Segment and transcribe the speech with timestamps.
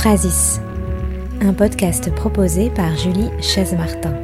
[0.00, 0.62] Ekphrasis,
[1.42, 4.14] un podcast proposé par Julie Chaise-Martin.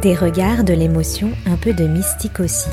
[0.00, 2.68] Des regards, de l'émotion, un peu de mystique aussi.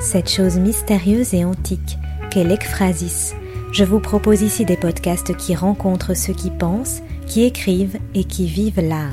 [0.00, 1.96] Cette chose mystérieuse et antique
[2.32, 3.36] qu'est l'ekphrasis.
[3.70, 8.46] Je vous propose ici des podcasts qui rencontrent ceux qui pensent, qui écrivent et qui
[8.46, 9.12] vivent l'art.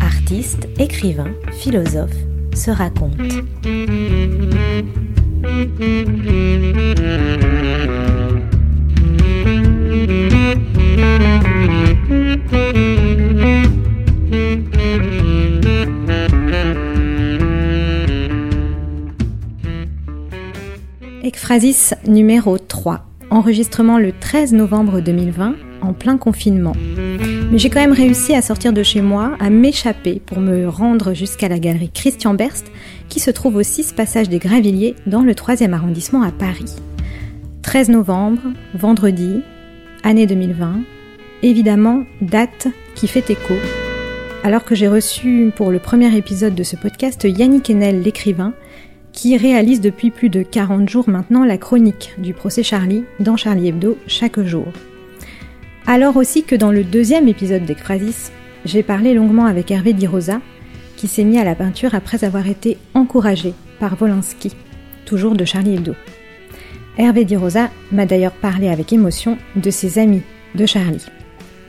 [0.00, 2.10] Artistes, écrivains, philosophes
[2.52, 3.22] se racontent.
[21.22, 23.04] Ekphrasis numéro 3.
[23.30, 26.72] Enregistrement le 13 novembre 2020, en plein confinement.
[27.50, 31.12] Mais j'ai quand même réussi à sortir de chez moi, à m'échapper pour me rendre
[31.12, 32.72] jusqu'à la galerie Christian Berst,
[33.10, 36.76] qui se trouve au 6 passage des Gravilliers, dans le 3e arrondissement à Paris.
[37.60, 38.40] 13 novembre,
[38.74, 39.42] vendredi,
[40.02, 40.80] année 2020.
[41.42, 43.54] Évidemment, date qui fait écho.
[44.42, 48.54] Alors que j'ai reçu pour le premier épisode de ce podcast Yannick Enel, l'écrivain,
[49.12, 53.68] qui réalise depuis plus de 40 jours maintenant la chronique du procès Charlie dans Charlie
[53.68, 54.66] Hebdo chaque jour.
[55.86, 58.30] Alors aussi que dans le deuxième épisode d'Ekphrasis,
[58.64, 60.40] j'ai parlé longuement avec Hervé Di Rosa,
[60.96, 64.52] qui s'est mis à la peinture après avoir été encouragé par Volinsky,
[65.04, 65.94] toujours de Charlie Hebdo.
[66.98, 70.22] Hervé Di Rosa m'a d'ailleurs parlé avec émotion de ses amis
[70.54, 71.06] de Charlie.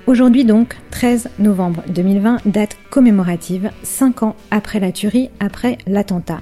[0.08, 6.42] Aujourd'hui donc, 13 novembre 2020, date commémorative, 5 ans après la tuerie, après l'attentat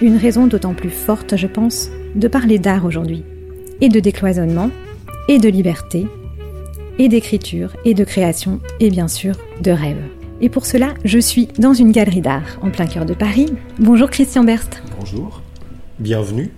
[0.00, 3.24] une raison d'autant plus forte, je pense, de parler d'art aujourd'hui,
[3.80, 4.70] et de décloisonnement,
[5.28, 6.06] et de liberté,
[6.98, 10.02] et d'écriture, et de création, et bien sûr de rêve.
[10.40, 13.52] Et pour cela, je suis dans une galerie d'art en plein cœur de Paris.
[13.78, 14.82] Bonjour Christian Berst.
[14.98, 15.42] Bonjour,
[15.98, 16.52] bienvenue.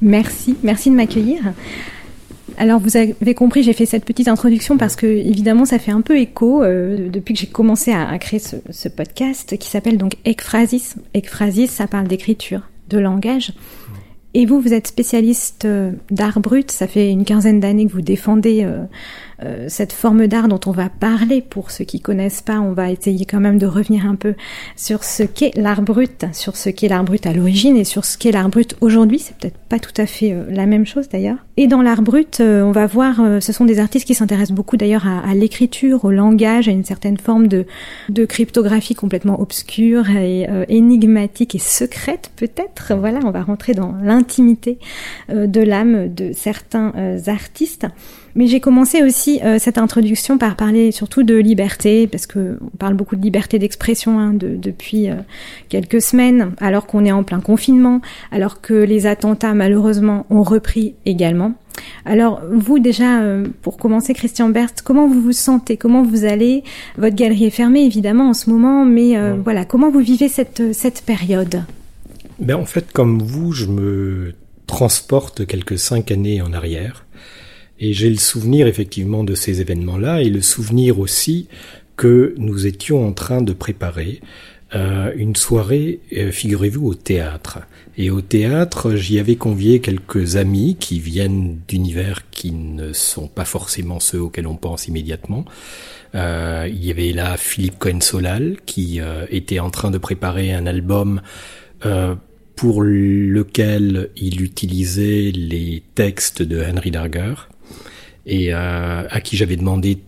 [0.00, 1.40] Merci, merci de m'accueillir.
[2.58, 6.00] Alors vous avez compris, j'ai fait cette petite introduction parce que évidemment ça fait un
[6.00, 10.96] peu écho euh, depuis que j'ai commencé à, créer ce, podcast qui s'appelle donc Ekphrasis.
[11.12, 13.52] Ekphrasis, ça parle d'écriture, de langage.
[14.32, 16.70] Et vous, vous êtes spécialiste euh, d'art brut.
[16.70, 18.84] Ça fait une quinzaine d'années que vous défendez euh,
[19.42, 21.40] euh, cette forme d'art dont on va parler.
[21.40, 24.34] Pour ceux qui connaissent pas, on va essayer quand même de revenir un peu
[24.76, 28.18] sur ce qu'est l'art brut, sur ce qu'est l'art brut à l'origine et sur ce
[28.18, 29.18] qu'est l'art brut aujourd'hui.
[29.18, 31.38] C'est peut-être pas tout à fait la même chose d'ailleurs.
[31.56, 35.06] Et dans l'art brut, on va voir, ce sont des artistes qui s'intéressent beaucoup d'ailleurs
[35.06, 37.64] à, à l'écriture, au langage, à une certaine forme de,
[38.10, 42.94] de cryptographie complètement obscure et énigmatique et secrète peut-être.
[42.94, 44.78] Voilà, on va rentrer dans l'intérieur intimité
[45.30, 47.86] euh, de l'âme de certains euh, artistes.
[48.36, 52.76] Mais j'ai commencé aussi euh, cette introduction par parler surtout de liberté, parce que on
[52.76, 55.08] parle beaucoup de liberté d'expression hein, depuis
[55.68, 60.94] quelques semaines, alors qu'on est en plein confinement, alors que les attentats malheureusement ont repris
[61.06, 61.54] également.
[62.04, 63.22] Alors vous déjà,
[63.62, 65.76] pour commencer, Christian Berst, comment vous vous sentez?
[65.76, 66.62] Comment vous allez?
[66.96, 71.02] Votre galerie est fermée évidemment en ce moment, mais voilà, comment vous vivez cette, cette
[71.02, 71.62] période?
[72.38, 74.34] Ben, En fait, comme vous, je me
[74.66, 77.06] transporte quelques cinq années en arrière.
[77.78, 81.48] Et j'ai le souvenir effectivement de ces événements-là et le souvenir aussi
[81.96, 84.20] que nous étions en train de préparer
[84.74, 87.60] euh, une soirée, euh, figurez-vous, au théâtre.
[87.96, 93.44] Et au théâtre, j'y avais convié quelques amis qui viennent d'univers qui ne sont pas
[93.44, 95.44] forcément ceux auxquels on pense immédiatement.
[96.14, 100.66] Euh, il y avait là Philippe Cohen-Solal qui euh, était en train de préparer un
[100.66, 101.20] album
[101.84, 102.14] euh,
[102.54, 107.34] pour lequel il utilisait les textes de Henry Darger
[108.26, 109.98] et euh, à qui j'avais demandé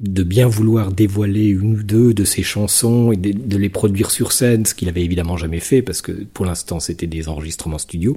[0.00, 4.32] de bien vouloir dévoiler une ou deux de ses chansons et de, les produire sur
[4.32, 8.16] scène, ce qu'il avait évidemment jamais fait parce que pour l'instant c'était des enregistrements studio.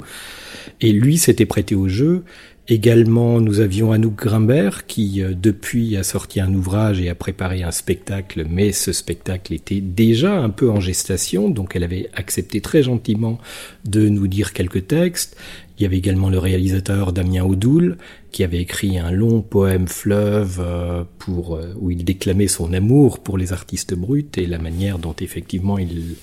[0.82, 2.24] Et lui s'était prêté au jeu
[2.68, 7.62] Également, nous avions Anouk Grimbert qui, euh, depuis, a sorti un ouvrage et a préparé
[7.62, 12.62] un spectacle, mais ce spectacle était déjà un peu en gestation, donc elle avait accepté
[12.62, 13.38] très gentiment
[13.86, 15.38] de nous dire quelques textes.
[15.78, 17.98] Il y avait également le réalisateur Damien Audoul
[18.32, 23.20] qui avait écrit un long poème fleuve euh, pour euh, où il déclamait son amour
[23.20, 26.16] pour les artistes bruts et la manière dont effectivement il,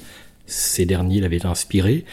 [0.46, 2.04] ces derniers l'avaient inspiré.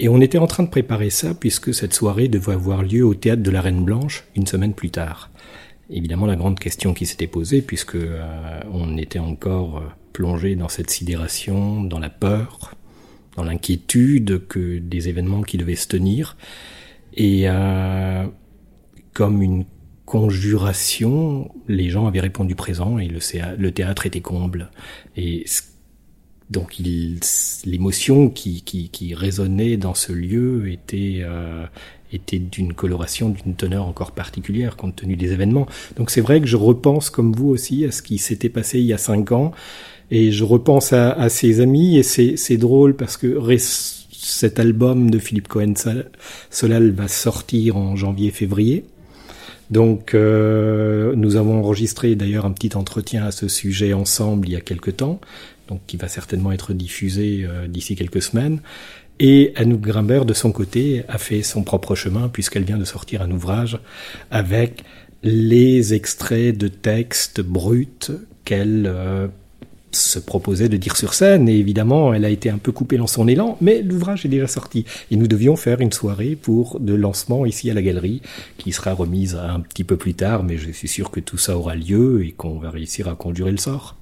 [0.00, 3.14] Et on était en train de préparer ça puisque cette soirée devait avoir lieu au
[3.14, 5.30] théâtre de la Reine Blanche une semaine plus tard.
[5.90, 9.82] Évidemment, la grande question qui s'était posée, puisque euh, on était encore
[10.12, 12.74] plongé dans cette sidération, dans la peur,
[13.38, 16.36] dans l'inquiétude que des événements qui devaient se tenir,
[17.14, 18.26] et euh,
[19.12, 19.64] comme une
[20.04, 24.70] conjuration, les gens avaient répondu présent et le, théâtre était comble.
[25.16, 25.44] Et
[26.50, 31.66] donc l'émotion qui, qui, qui, résonnait dans ce lieu était, euh,
[32.12, 35.66] était d'une coloration, d'une teneur encore particulière compte tenu des événements.
[35.96, 38.86] Donc c'est vrai que je repense, comme vous aussi, à ce qui s'était passé il
[38.86, 39.52] y a cinq ans,
[40.10, 43.38] et je repense à, à ses amis, et c'est drôle parce que
[44.10, 45.74] cet album de Philippe Cohen
[46.50, 48.84] Solal va sortir en janvier-février.
[49.70, 54.56] Donc euh, nous avons enregistré d'ailleurs un petit entretien à ce sujet ensemble il y
[54.56, 55.20] a quelque temps,
[55.68, 58.60] donc qui va certainement être diffusé euh, d'ici quelques semaines.
[59.20, 63.20] Et Anouk Grimbert, de son côté, a fait son propre chemin puisqu'elle vient de sortir
[63.20, 63.78] un ouvrage
[64.30, 64.84] avec
[65.22, 68.12] les extraits de textes bruts
[68.44, 69.26] qu'elle euh,
[70.00, 71.48] se proposait de dire sur scène.
[71.48, 74.46] Et évidemment, elle a été un peu coupée dans son élan, mais l'ouvrage est déjà
[74.46, 74.84] sorti.
[75.10, 78.22] Et nous devions faire une soirée pour de lancement ici à la galerie,
[78.58, 81.56] qui sera remise un petit peu plus tard, mais je suis sûr que tout ça
[81.56, 83.96] aura lieu et qu'on va réussir à conduire le sort.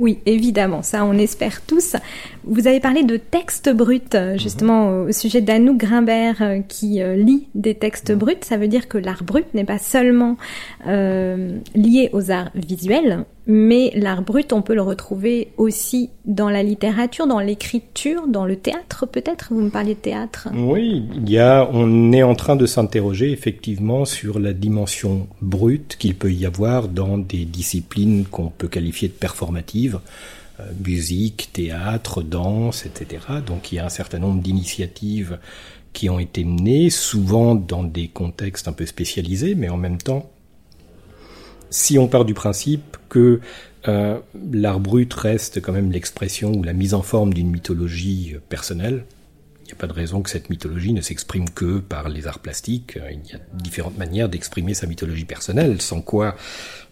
[0.00, 1.94] Oui, évidemment, ça on espère tous.
[2.42, 5.08] Vous avez parlé de textes bruts, euh, justement mhm.
[5.08, 8.18] au sujet d'Anouk Grimbert euh, qui euh, lit des textes mhm.
[8.18, 8.34] bruts.
[8.42, 10.36] Ça veut dire que l'art brut n'est pas seulement
[10.84, 17.26] lié aux arts visuels, mais l'art brut, on peut le retrouver aussi dans la littérature,
[17.26, 19.48] dans l'écriture, dans le théâtre peut-être?
[19.50, 20.48] Vous me parliez de théâtre.
[20.54, 25.96] Oui, il y a, on est en train de s'interroger effectivement sur la dimension brute
[25.98, 30.00] qu'il peut y avoir dans des disciplines qu'on peut qualifier de performatives.
[30.60, 33.24] Euh, musique, théâtre, danse, etc.
[33.44, 35.40] Donc il y a un certain nombre d'initiatives
[35.92, 40.30] qui ont été menées, souvent dans des contextes un peu spécialisés, mais en même temps
[41.74, 43.40] si on part du principe que
[43.88, 44.18] euh,
[44.52, 49.04] l'art brut reste quand même l'expression ou la mise en forme d'une mythologie euh, personnelle,
[49.64, 52.40] il n'y a pas de raison que cette mythologie ne s'exprime que par les arts
[52.40, 52.98] plastiques.
[53.10, 56.36] Il y a différentes manières d'exprimer sa mythologie personnelle, sans quoi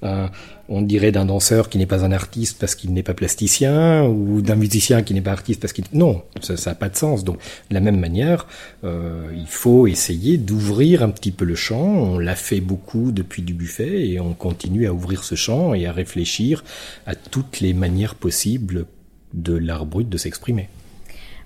[0.02, 0.26] euh,
[0.70, 4.40] on dirait d'un danseur qui n'est pas un artiste parce qu'il n'est pas plasticien, ou
[4.40, 5.84] d'un musicien qui n'est pas artiste parce qu'il...
[5.92, 7.24] Non, ça n'a pas de sens.
[7.24, 7.36] Donc,
[7.68, 8.46] de la même manière,
[8.84, 11.84] euh, il faut essayer d'ouvrir un petit peu le champ.
[11.84, 15.86] On l'a fait beaucoup depuis du buffet, et on continue à ouvrir ce champ et
[15.86, 16.64] à réfléchir
[17.06, 18.86] à toutes les manières possibles
[19.34, 20.70] de l'art brut de s'exprimer.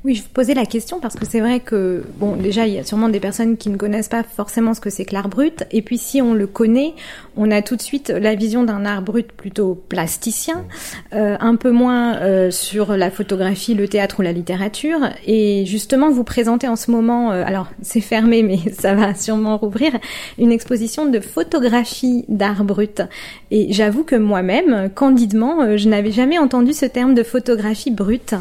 [0.06, 2.78] Oui, je vous posais la question parce que c'est vrai que, bon, déjà, il y
[2.78, 5.64] a sûrement des personnes qui ne connaissent pas forcément ce que c'est que l'art brut.
[5.72, 6.94] Et puis, si on le connaît,
[7.36, 10.64] on a tout de suite la vision d'un art brut plutôt plasticien,
[11.12, 15.00] euh, un peu moins euh, sur la photographie, le théâtre ou la littérature.
[15.26, 19.56] Et justement, vous présentez en ce moment, euh, alors c'est fermé, mais ça va sûrement
[19.56, 19.90] rouvrir,
[20.38, 23.02] une exposition de photographie d'art brut.
[23.50, 28.36] Et j'avoue que moi-même, candidement, je n'avais jamais entendu ce terme de photographie brute.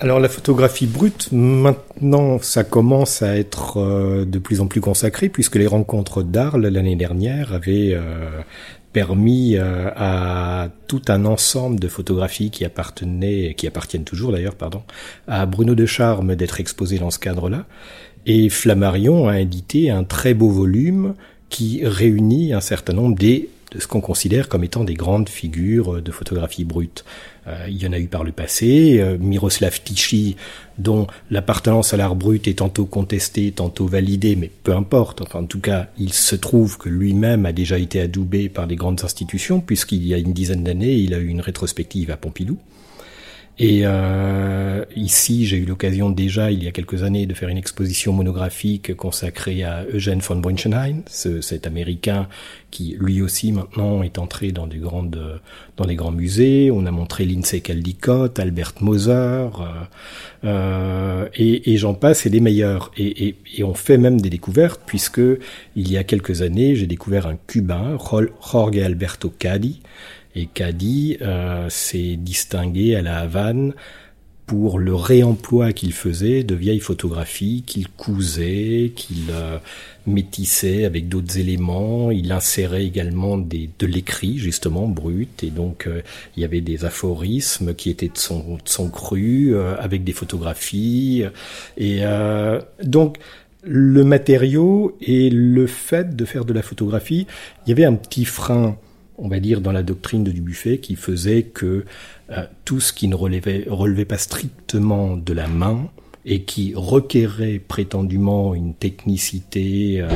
[0.00, 5.28] Alors la photographie brute, maintenant, ça commence à être euh, de plus en plus consacré,
[5.28, 8.40] puisque les rencontres d'Arles l'année dernière avaient euh,
[8.92, 14.82] permis euh, à tout un ensemble de photographies qui appartenaient, qui appartiennent toujours d'ailleurs, pardon,
[15.28, 17.64] à Bruno de Charme d'être exposé dans ce cadre-là.
[18.26, 21.14] Et Flammarion a édité un très beau volume
[21.50, 26.00] qui réunit un certain nombre des de ce qu'on considère comme étant des grandes figures
[26.00, 27.04] de photographie brute.
[27.46, 30.36] Euh, il y en a eu par le passé, euh, Miroslav Tichy,
[30.78, 35.22] dont l'appartenance à l'art brut est tantôt contestée, tantôt validée, mais peu importe.
[35.34, 39.04] En tout cas, il se trouve que lui-même a déjà été adoubé par les grandes
[39.04, 42.58] institutions, puisqu'il y a une dizaine d'années, il a eu une rétrospective à Pompidou.
[43.56, 47.56] Et euh, ici, j'ai eu l'occasion déjà, il y a quelques années, de faire une
[47.56, 52.28] exposition monographique consacrée à Eugène von Brunschenheim, ce, cet Américain
[52.72, 55.40] qui, lui aussi, maintenant, est entré dans des, grandes,
[55.76, 56.72] dans des grands musées.
[56.72, 59.48] On a montré Lindsay Caldicott, Albert Moser, euh,
[60.42, 62.90] euh, et, et j'en passe, et des meilleurs.
[62.96, 65.22] Et, et, et, on fait même des découvertes, puisque
[65.76, 69.80] il y a quelques années, j'ai découvert un Cubain, Jorge Alberto Cadi,
[70.34, 73.72] et Cady euh, s'est distingué à la Havane
[74.46, 79.58] pour le réemploi qu'il faisait de vieilles photographies qu'il cousait, qu'il euh,
[80.06, 82.10] métissait avec d'autres éléments.
[82.10, 85.42] Il insérait également des, de l'écrit, justement, brut.
[85.42, 86.02] Et donc, euh,
[86.36, 90.12] il y avait des aphorismes qui étaient de son, de son cru, euh, avec des
[90.12, 91.24] photographies.
[91.78, 92.02] Et
[92.82, 93.16] donc,
[93.62, 97.26] le matériau et le fait de faire de la photographie,
[97.64, 98.76] il y avait un petit frein
[99.18, 101.84] on va dire, dans la doctrine de Dubuffet qui faisait que
[102.30, 105.88] euh, tout ce qui ne relevait, relevait pas strictement de la main
[106.26, 110.08] et qui requérait prétendument une technicité euh,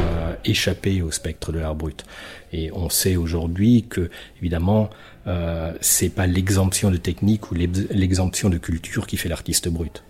[0.45, 2.05] échappée au spectre de l'art brut.
[2.53, 4.89] Et on sait aujourd'hui que, évidemment,
[5.27, 10.03] euh, c'est pas l'exemption de technique ou l'exemption de culture qui fait l'artiste brut.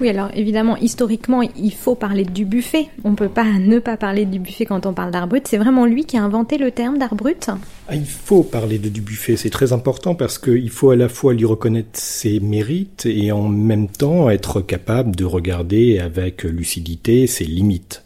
[0.00, 2.88] Oui, alors évidemment, historiquement, il faut parler du buffet.
[3.04, 5.46] On ne peut pas ne pas parler du buffet quand on parle d'art brut.
[5.46, 7.48] C'est vraiment lui qui a inventé le terme d'art brut
[7.88, 11.34] ah, Il faut parler de Dubuffet, c'est très important parce qu'il faut à la fois
[11.34, 17.44] lui reconnaître ses mérites et en même temps être capable de regarder avec lucidité ses
[17.44, 18.02] limites.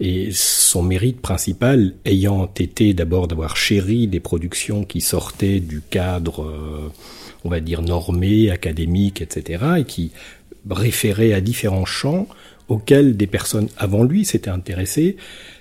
[0.00, 6.42] Et son mérite principal ayant été d'abord d'avoir chéri des productions qui sortaient du cadre,
[6.42, 6.90] euh,
[7.44, 10.10] on va dire, normé, académique, etc., et qui
[10.68, 12.26] référaient à différents champs
[12.68, 15.16] auxquels des personnes avant lui s'étaient intéressées,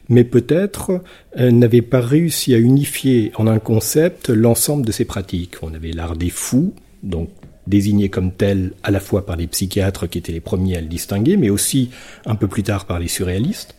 [0.09, 1.01] mais peut-être
[1.37, 5.55] euh, n'avaient pas réussi à unifier en un concept l'ensemble de ces pratiques.
[5.61, 7.29] On avait l'art des fous, donc
[7.67, 10.87] désigné comme tel à la fois par les psychiatres qui étaient les premiers à le
[10.87, 11.89] distinguer, mais aussi
[12.25, 13.75] un peu plus tard par les surréalistes.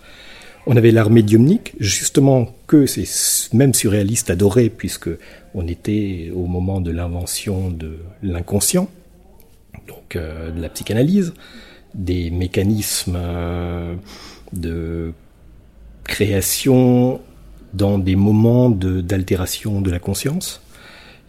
[0.67, 3.05] On avait l'art médiumnique, justement que ces
[3.53, 5.09] mêmes surréalistes adoraient, puisque
[5.55, 8.89] on était au moment de l'invention de l'inconscient,
[9.91, 11.35] donc euh, de la psychanalyse,
[11.95, 13.95] des mécanismes euh,
[14.53, 15.13] de
[16.05, 17.21] création
[17.75, 20.61] dans des moments d'altération de, la conscience.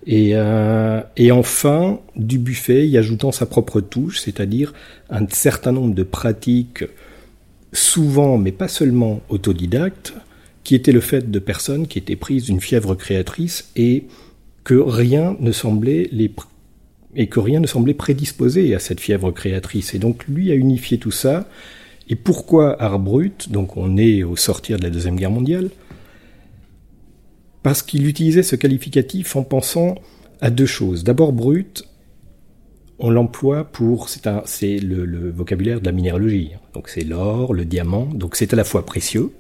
[0.08, 4.74] Et, euh, et, enfin, du buffet, y ajoutant sa propre touche, c'est-à-dire
[5.10, 6.84] un certain nombre de pratiques,
[7.74, 10.14] souvent, mais pas seulement autodidactes,
[10.64, 14.06] qui étaient le fait de personnes qui étaient prises d'une fièvre créatrice et
[14.64, 16.30] que rien ne semblait les
[17.16, 19.94] et que rien ne semblait prédisposé à cette fièvre créatrice.
[19.94, 21.48] Et donc lui a unifié tout ça.
[22.10, 25.70] Et pourquoi art brut Donc on est au sortir de la Deuxième Guerre mondiale.
[27.64, 29.96] Parce qu'il utilisait ce qualificatif en pensant
[30.40, 31.04] à deux choses.
[31.04, 31.84] D'abord brut,
[32.98, 36.52] on l'emploie pour, c'est le, le vocabulaire de la minéralogie.
[36.74, 39.32] Donc c'est l'or, le diamant, donc c'est à la fois précieux,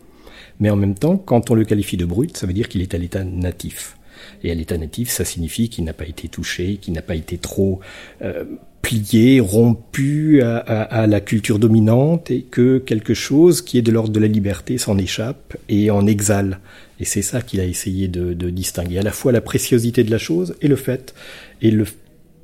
[0.60, 2.94] mais en même temps, quand on le qualifie de brut, ça veut dire qu'il est
[2.94, 3.98] à l'état natif.
[4.44, 7.38] Et à l'état natif, ça signifie qu'il n'a pas été touché, qu'il n'a pas été
[7.38, 7.80] trop
[8.22, 8.46] euh,
[8.82, 13.92] plié, rompu à, à, à, la culture dominante et que quelque chose qui est de
[13.92, 16.60] l'ordre de la liberté s'en échappe et en exhale.
[17.00, 20.12] Et c'est ça qu'il a essayé de, de, distinguer, à la fois la préciosité de
[20.12, 21.14] la chose et le fait,
[21.62, 21.86] et le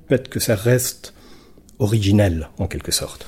[0.10, 1.14] fait que ça reste
[1.80, 3.28] originel en quelque sorte.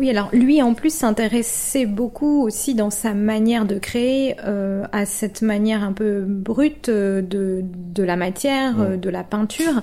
[0.00, 5.04] Oui, alors lui en plus s'intéressait beaucoup aussi dans sa manière de créer euh, à
[5.04, 9.82] cette manière un peu brute euh, de, de la matière, euh, de la peinture.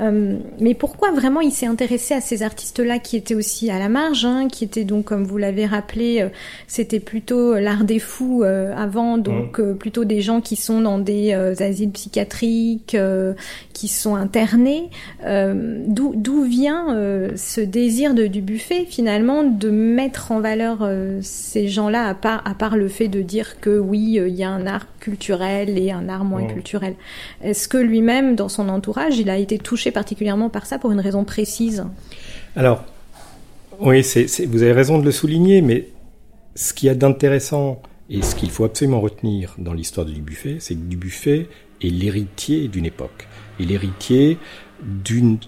[0.00, 3.88] Euh, mais pourquoi vraiment il s'est intéressé à ces artistes-là qui étaient aussi à la
[3.88, 6.28] marge, hein, qui étaient donc, comme vous l'avez rappelé, euh,
[6.66, 9.76] c'était plutôt l'art des fous euh, avant, donc mmh.
[9.76, 12.96] plutôt des gens qui sont dans des asiles psychiatriques,
[13.72, 14.90] qui sont internés.
[15.24, 16.96] D'où vient
[17.36, 20.88] ce désir de, du buffet finalement de mettre en valeur
[21.22, 24.50] ces gens-là à part, à part le fait de dire que oui, il y a
[24.50, 26.52] un art culturel et un art moins mmh.
[26.52, 26.94] culturel?
[27.42, 31.00] Est-ce que lui-même, dans son entourage, il a été touché particulièrement par ça pour une
[31.00, 31.84] raison précise
[32.56, 32.84] Alors,
[33.80, 34.02] oui,
[34.46, 35.88] vous avez raison de le souligner, mais
[36.54, 37.80] ce qu'il y a d'intéressant
[38.10, 41.48] et ce qu'il faut absolument retenir dans l'histoire du buffet, c'est que Dubuffet
[41.82, 43.28] est l'héritier d'une époque,
[43.60, 44.38] et l'héritier
[44.82, 45.38] d'une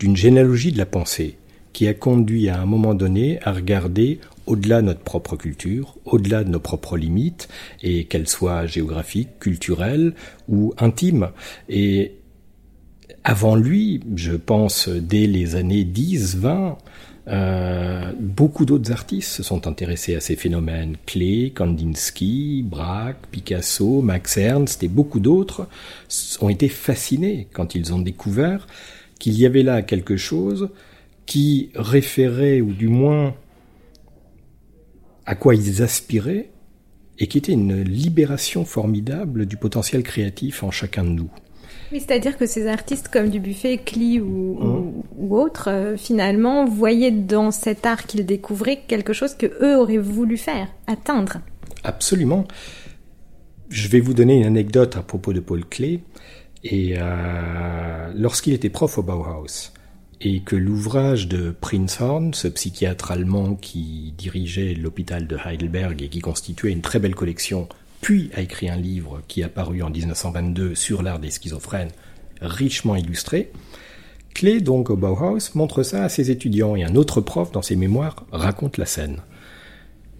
[0.00, 1.38] généalogie de la pensée
[1.72, 6.44] qui a conduit à un moment donné à regarder au-delà de notre propre culture, au-delà
[6.44, 7.48] de nos propres limites,
[7.82, 10.14] et qu'elles soient géographiques, culturelles
[10.48, 11.30] ou intimes.
[11.68, 12.12] Et
[13.24, 16.78] avant lui, je pense dès les années 10, 20,
[17.28, 20.96] euh, beaucoup d'autres artistes se sont intéressés à ces phénomènes.
[21.06, 25.68] Klee, Kandinsky, Braque, Picasso, Max Ernst et beaucoup d'autres
[26.40, 28.66] ont été fascinés quand ils ont découvert
[29.20, 30.70] qu'il y avait là quelque chose
[31.26, 33.34] qui référait, ou du moins
[35.26, 36.50] à quoi ils aspiraient,
[37.20, 41.30] et qui était une libération formidable du potentiel créatif en chacun de nous.
[41.92, 47.10] Oui, c'est-à-dire que ces artistes comme Dubuffet, Klee ou, ou, ou autres, euh, finalement, voyaient
[47.10, 51.42] dans cet art qu'ils découvraient quelque chose que eux auraient voulu faire, atteindre.
[51.84, 52.46] Absolument.
[53.68, 56.00] Je vais vous donner une anecdote à propos de Paul Klee.
[56.64, 59.72] Et euh, lorsqu'il était prof au Bauhaus,
[60.22, 66.08] et que l'ouvrage de Prince Horn, ce psychiatre allemand qui dirigeait l'hôpital de Heidelberg et
[66.08, 67.68] qui constituait une très belle collection
[68.02, 71.92] puis a écrit un livre qui a paru en 1922 sur l'art des schizophrènes,
[72.42, 73.50] richement illustré.
[74.34, 77.76] Clé, donc, au Bauhaus, montre ça à ses étudiants et un autre prof, dans ses
[77.76, 79.18] mémoires, raconte la scène.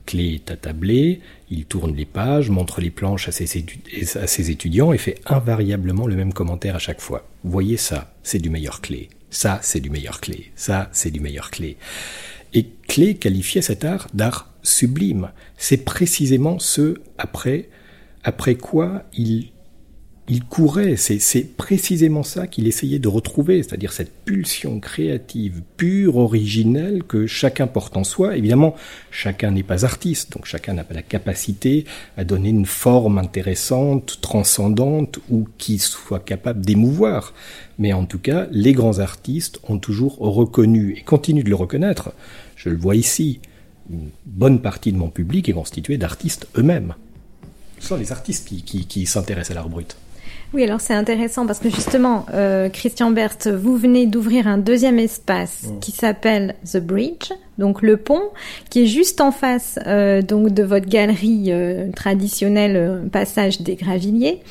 [0.07, 1.21] Clé est attablé,
[1.51, 3.65] il tourne les pages, montre les planches à ses,
[4.15, 7.29] à ses étudiants et fait invariablement le même commentaire à chaque fois.
[7.43, 9.09] Voyez ça, c'est du meilleur Clé.
[9.31, 10.53] Ça, c'est du meilleur Clé.
[10.55, 11.77] Ça, c'est du meilleur Clé.
[12.55, 15.31] Et Clé qualifiait cet art d'art sublime.
[15.57, 17.69] C'est précisément ce après,
[18.25, 19.51] après quoi il,
[20.33, 20.97] il courait.
[20.97, 27.67] C'est précisément ça qu'il essayait de retrouver, c'est-à-dire cette pulsion créative pure, originelle que chacun
[27.67, 28.37] porte en soi.
[28.39, 28.75] Évidemment,
[29.11, 31.85] chacun n'est pas artiste, donc chacun n'a pas la capacité
[32.17, 37.35] à donner une forme intéressante, transcendante ou qui soit capable d'émouvoir.
[37.79, 42.13] Mais en tout cas, les grands artistes ont toujours reconnu et continuent de le reconnaître.
[42.57, 43.41] Je le vois ici
[43.91, 46.95] une bonne partie de mon public est constituée d'artistes eux-mêmes.
[47.81, 49.97] Ce sont les artistes qui, qui, s'intéressent à l'art brut.
[50.55, 54.99] Oui, alors c'est intéressant parce que justement, euh, Christian Berthe, vous venez d'ouvrir un deuxième
[54.99, 55.79] espace mm.
[55.81, 58.23] qui s'appelle The Bridge, donc le pont,
[58.69, 63.77] qui est juste en face euh, donc de votre galerie euh, traditionnelle euh, passage des
[63.77, 64.43] Gravilliers.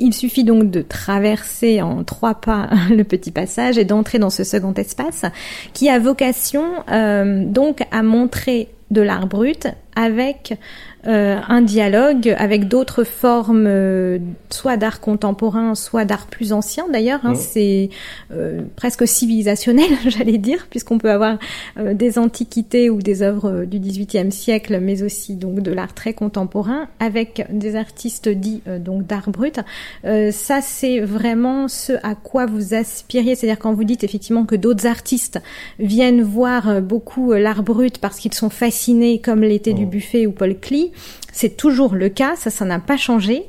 [0.00, 4.42] Il suffit donc de traverser en trois pas le petit passage et d'entrer dans ce
[4.44, 5.24] second espace
[5.72, 10.58] qui a vocation euh, donc à montrer de l'art brut avec
[11.06, 14.18] euh, un dialogue avec d'autres formes, euh,
[14.48, 17.20] soit d'art contemporain, soit d'art plus ancien d'ailleurs.
[17.24, 17.90] Hein, C'est
[18.32, 21.38] euh, presque civilisationnel, j'allais dire, puisqu'on peut avoir
[21.78, 26.88] des antiquités ou des œuvres du XVIIIe siècle, mais aussi donc de l'art très contemporain,
[27.00, 29.60] avec des artistes dits donc d'art brut.
[30.04, 33.34] ça, c'est vraiment ce à quoi vous aspiriez.
[33.34, 35.40] C'est-à-dire quand vous dites effectivement que d'autres artistes
[35.78, 40.56] viennent voir beaucoup l'art brut parce qu'ils sont fascinés, comme l'était du Buffet ou Paul
[40.58, 40.92] Klee,
[41.34, 43.42] c'est toujours le cas, ça, ça n'a pas changé.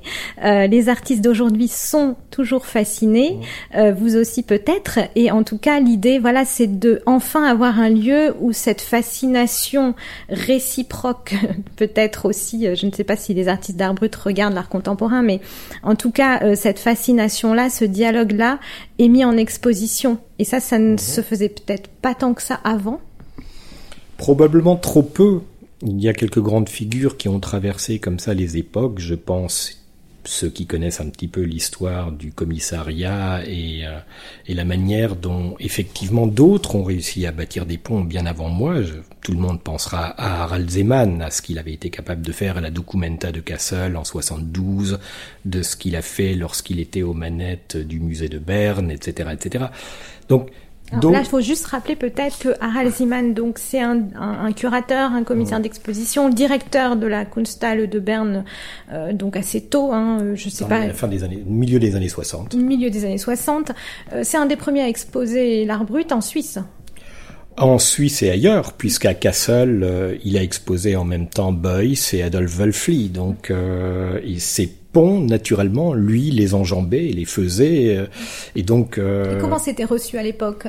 [0.43, 3.39] Euh, les artistes d'aujourd'hui sont toujours fascinés,
[3.75, 4.99] euh, vous aussi peut-être.
[5.15, 9.93] Et en tout cas, l'idée, voilà, c'est de enfin avoir un lieu où cette fascination
[10.29, 11.35] réciproque,
[11.75, 15.21] peut-être aussi, euh, je ne sais pas si les artistes d'art brut regardent l'art contemporain,
[15.21, 15.39] mais
[15.83, 18.59] en tout cas, cette fascination-là, ce dialogue-là,
[18.97, 20.17] est mis en exposition.
[20.39, 20.97] Et ça, ça ne mhm.
[20.97, 22.99] se faisait peut-être pas tant que ça avant.
[24.17, 25.41] Probablement trop peu.
[25.82, 29.00] Il y a quelques grandes figures qui ont traversé comme ça les époques.
[29.00, 29.86] Je pense
[30.27, 34.00] ceux qui connaissent un petit peu l'histoire du commissariat et, euh,
[34.48, 38.75] la manière dont effectivement d'autres ont réussi à bâtir des ponts bien avant moi.
[39.22, 42.58] tout le monde pensera à Harald Zeman, à ce qu'il avait été capable de faire
[42.58, 45.00] à la Documenta de Kassel en 72,
[45.46, 49.65] de ce qu'il a fait lorsqu'il était aux manettes du musée de Berne, etc., etc.
[50.29, 50.51] Donc
[51.01, 55.12] donc, là, il faut juste rappeler peut-être que Harald Ziman, donc c'est un, un, curateur,
[55.12, 58.45] un commissaire d'exposition, directeur de la Kunsthalle de Berne,
[58.93, 60.86] euh, donc assez tôt, hein, euh, je sais Dans pas.
[60.88, 62.54] La fin des années, milieu des années 60.
[62.54, 63.71] Milieu des années 60.
[64.13, 66.60] Euh, c'est un des premiers à exposer l'art brut en Suisse.
[67.58, 72.21] En Suisse et ailleurs, puisqu'à Kassel, euh, il a exposé en même temps Beuys et
[72.21, 73.08] Adolf Wölfli.
[73.08, 74.71] Donc, euh, c'est
[75.03, 77.97] naturellement, lui les enjambait et les faisait.
[77.97, 78.05] Euh,
[78.55, 78.97] et donc.
[78.97, 80.67] Euh, et comment c'était reçu à l'époque?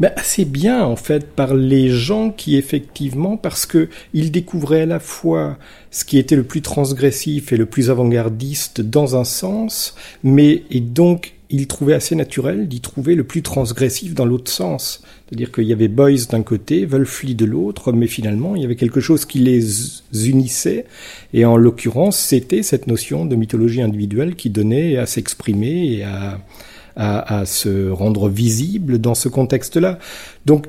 [0.00, 4.86] Ben, assez bien en fait par les gens qui effectivement parce que ils découvraient à
[4.86, 5.58] la fois
[5.90, 10.80] ce qui était le plus transgressif et le plus avant-gardiste dans un sens, mais et
[10.80, 15.02] donc il trouvait assez naturel d'y trouver le plus transgressif dans l'autre sens.
[15.26, 18.76] C'est-à-dire qu'il y avait Boys d'un côté, Wölfli de l'autre, mais finalement il y avait
[18.76, 19.62] quelque chose qui les
[20.12, 20.84] unissait,
[21.32, 26.40] et en l'occurrence c'était cette notion de mythologie individuelle qui donnait à s'exprimer et à,
[26.96, 29.98] à, à se rendre visible dans ce contexte-là.
[30.44, 30.66] Donc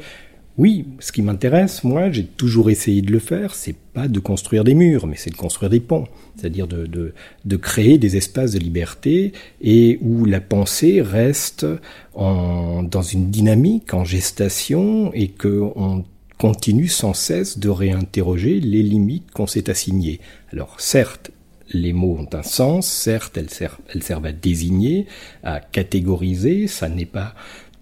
[0.60, 4.66] oui, ce qui m'intéresse, moi, j'ai toujours essayé de le faire, c'est pas de construire
[4.66, 6.04] des murs, mais c'est de construire des ponts,
[6.36, 7.14] c'est-à-dire de,
[7.56, 11.66] créer des espaces de liberté et où la pensée reste
[12.14, 16.04] en, dans une dynamique, en gestation, et qu'on
[16.38, 20.20] continue sans cesse de réinterroger les limites qu'on s'est assignées.
[20.52, 21.32] Alors certes,
[21.72, 25.06] les mots ont un sens, certes, elles servent à désigner,
[25.42, 27.34] à catégoriser, ça n'est pas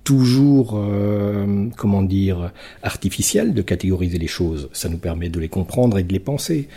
[0.07, 4.69] toujours, euh, comment dire, artificiel de catégoriser les choses.
[4.71, 6.69] Ça nous permet de les comprendre et de les penser.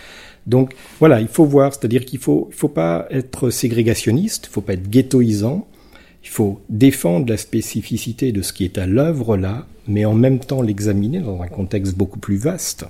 [0.48, 4.72] Donc voilà, il faut voir, c'est-à-dire qu'il faut, faut pas être ségrégationniste, il faut pas
[4.72, 5.68] être ghettoisant,
[6.22, 10.38] il faut défendre la spécificité de ce qui est à l'œuvre là, mais en même
[10.38, 12.84] temps l'examiner dans un contexte beaucoup plus vaste.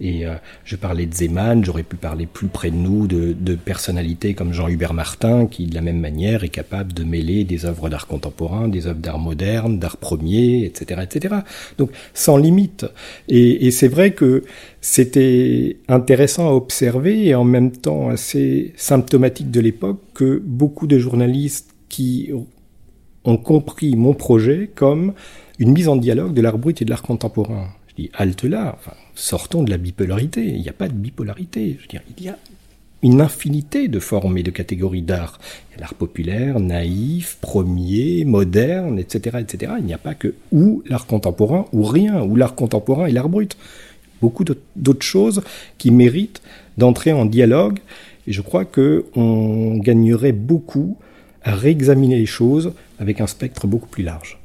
[0.00, 3.54] Et euh, je parlais de Zeman, j'aurais pu parler plus près de nous de, de
[3.54, 7.90] personnalités comme Jean-Hubert Martin, qui de la même manière est capable de mêler des œuvres
[7.90, 11.34] d'art contemporain, des œuvres d'art moderne, d'art premier, etc., etc.
[11.76, 12.86] Donc sans limite.
[13.28, 14.42] Et, et c'est vrai que
[14.80, 20.98] c'était intéressant à observer et en même temps assez symptomatique de l'époque que beaucoup de
[20.98, 22.30] journalistes qui
[23.24, 25.12] ont compris mon projet comme
[25.58, 27.68] une mise en dialogue de l'art brut et de l'art contemporain.
[27.88, 28.78] Je dis, halte là,
[29.14, 30.44] sortons de la bipolarité.
[30.44, 31.76] Il n'y a pas de bipolarité.
[31.78, 32.38] Je veux dire, il y a
[33.02, 35.38] une infinité de formes et de catégories d'art.
[35.70, 39.72] Il y a l'art populaire, naïf, premier, moderne, etc., etc.
[39.78, 43.28] Il n'y a pas que ou l'art contemporain ou rien, ou l'art contemporain et l'art
[43.28, 43.56] brut.
[44.20, 44.44] Beaucoup
[44.76, 45.42] d'autres choses
[45.78, 46.42] qui méritent
[46.76, 47.78] d'entrer en dialogue.
[48.26, 50.96] Et je crois que on gagnerait beaucoup
[51.42, 54.38] à réexaminer les choses avec un spectre beaucoup plus large.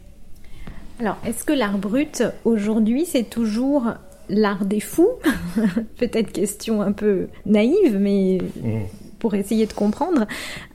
[1.00, 3.94] Alors, est-ce que l'art brut, aujourd'hui, c'est toujours
[4.30, 5.10] l'art des fous?
[5.98, 8.84] Peut-être question un peu naïve, mais mm.
[9.20, 10.26] pour essayer de comprendre.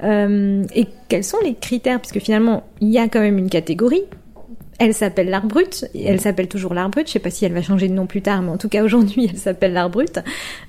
[0.03, 2.01] Euh, et quels sont les critères?
[2.01, 4.05] Parce que finalement, il y a quand même une catégorie.
[4.79, 7.07] Elle s'appelle l'art brut, et elle s'appelle toujours l'art brut.
[7.07, 8.83] Je sais pas si elle va changer de nom plus tard, mais en tout cas
[8.85, 10.21] aujourd'hui, elle s'appelle l'art brut.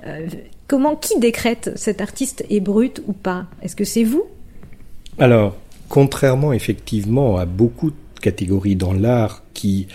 [0.05, 0.27] Euh,
[0.67, 3.47] comment, qui décrète cet artiste est brut ou pas?
[3.61, 4.25] Est-ce que c'est vous
[5.21, 5.55] Alors,
[5.87, 9.85] contrairement effectivement à beaucoup de catégories dans l'art qui,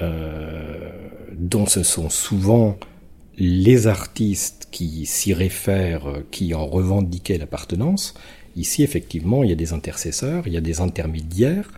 [0.00, 0.88] euh,
[1.36, 2.78] dont ce sont souvent
[3.36, 8.14] les artistes qui s'y réfèrent, qui en revendiquaient l'appartenance,
[8.56, 11.70] ici effectivement il y a des intercesseurs, il y a des intermédiaires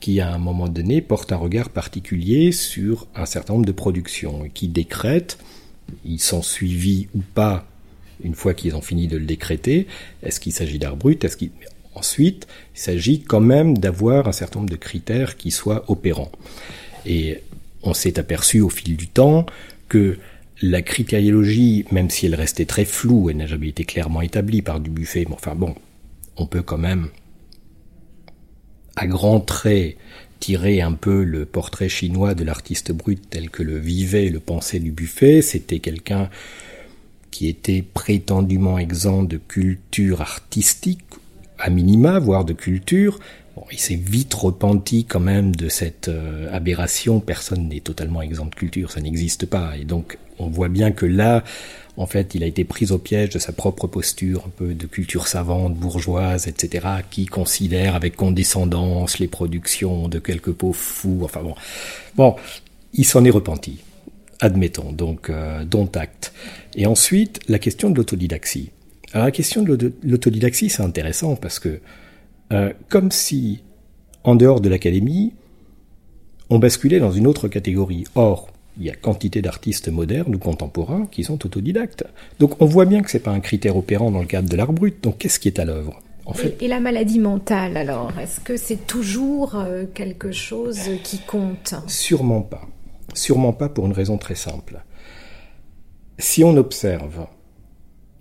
[0.00, 4.44] qui à un moment donné portent un regard particulier sur un certain nombre de productions
[4.44, 5.38] et qui décrètent,
[6.04, 7.68] ils sont suivis ou pas
[8.24, 9.86] une fois qu'ils ont fini de le décréter,
[10.22, 11.50] est-ce qu'il s'agit d'art brut, est-ce qu'il...
[11.94, 16.32] Ensuite, il s'agit quand même d'avoir un certain nombre de critères qui soient opérants.
[17.04, 17.42] Et
[17.82, 19.46] on s'est aperçu au fil du temps
[19.88, 20.18] que
[20.62, 24.80] la critériologie, même si elle restait très floue, elle n'a jamais été clairement établie par
[24.80, 25.74] Dubuffet, mais enfin bon,
[26.36, 27.08] on peut quand même
[28.96, 29.96] à grands traits
[30.38, 34.80] tirer un peu le portrait chinois de l'artiste brut tel que le vivait le pensait
[34.80, 35.40] du buffet.
[35.40, 36.30] C'était quelqu'un
[37.30, 41.04] qui était prétendument exempt de culture artistique,
[41.62, 43.18] à minima, voire de culture.
[43.56, 47.20] Bon, il s'est vite repenti quand même de cette euh, aberration.
[47.20, 49.76] Personne n'est totalement exempt de culture, ça n'existe pas.
[49.78, 51.44] Et donc, on voit bien que là,
[51.96, 54.86] en fait, il a été pris au piège de sa propre posture, un peu de
[54.86, 61.20] culture savante, bourgeoise, etc., qui considère avec condescendance les productions de quelques pauvres fous.
[61.22, 61.54] Enfin bon,
[62.16, 62.34] bon,
[62.94, 63.78] il s'en est repenti,
[64.40, 66.32] admettons, donc euh, dont acte.
[66.74, 68.70] Et ensuite, la question de l'autodidaxie.
[69.12, 71.80] Alors la question de l'autodidaxie, c'est intéressant parce que,
[72.52, 73.62] euh, comme si,
[74.24, 75.34] en dehors de l'académie,
[76.50, 78.04] on basculait dans une autre catégorie.
[78.14, 78.48] Or,
[78.78, 82.04] il y a quantité d'artistes modernes ou contemporains qui sont autodidactes.
[82.38, 84.72] Donc on voit bien que c'est pas un critère opérant dans le cadre de l'art
[84.72, 85.02] brut.
[85.02, 88.56] Donc qu'est-ce qui est à l'œuvre en fait, et, la maladie mentale alors Est-ce que
[88.56, 91.74] c'est toujours euh, quelque chose qui compte?
[91.88, 92.62] Sûrement pas.
[93.12, 94.84] Sûrement pas pour une raison très simple.
[96.18, 97.26] Si on observe,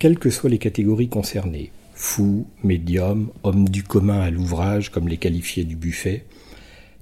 [0.01, 5.17] quelles que soient les catégories concernées, fous, médiums, hommes du commun à l'ouvrage, comme les
[5.17, 6.25] qualifiés du buffet,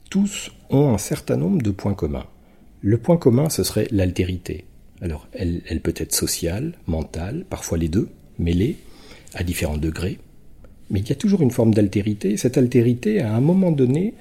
[0.10, 2.26] tous ont un certain nombre de points communs.
[2.82, 4.66] Le point commun, ce serait l'altérité.
[5.02, 8.76] Alors, elle, elle peut être sociale, mentale, parfois les deux, mêlées,
[9.34, 10.20] à différents degrés.
[10.90, 12.36] Mais il y a toujours une forme d'altérité.
[12.36, 14.14] Cette altérité, à un moment donné,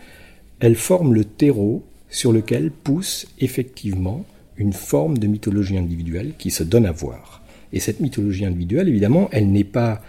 [0.61, 4.25] elle forme le terreau sur lequel pousse effectivement
[4.57, 7.43] une forme de mythologie individuelle qui se donne à voir.
[7.73, 10.03] Et cette mythologie individuelle, évidemment, elle n'est pas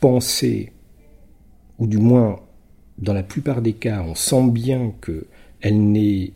[0.00, 0.72] pensée,
[1.78, 2.40] ou du moins,
[2.98, 6.32] dans la plupart des cas, on sent bien qu'elle n'est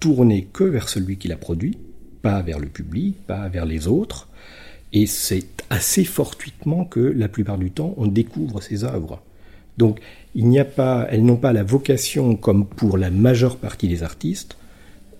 [0.00, 1.78] tourné que vers celui qui l'a produit,
[2.22, 4.28] pas vers le public, pas vers les autres.
[4.92, 9.22] Et c'est assez fortuitement que la plupart du temps, on découvre ces œuvres.
[9.76, 10.00] Donc,
[10.34, 14.02] il n'y a pas, elles n'ont pas la vocation, comme pour la majeure partie des
[14.02, 14.56] artistes,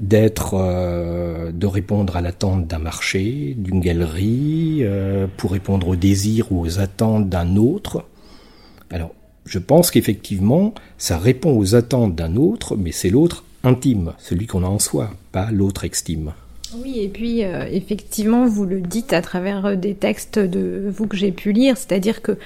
[0.01, 6.53] d'être, euh, de répondre à l'attente d'un marché, d'une galerie, euh, pour répondre aux désirs
[6.53, 8.05] ou aux attentes d'un autre.
[8.91, 14.47] Alors, je pense qu'effectivement, ça répond aux attentes d'un autre, mais c'est l'autre intime, celui
[14.47, 16.33] qu'on a en soi, pas l'autre extime.
[16.77, 21.17] Oui, et puis euh, effectivement, vous le dites à travers des textes de vous que
[21.17, 22.37] j'ai pu lire, c'est-à-dire que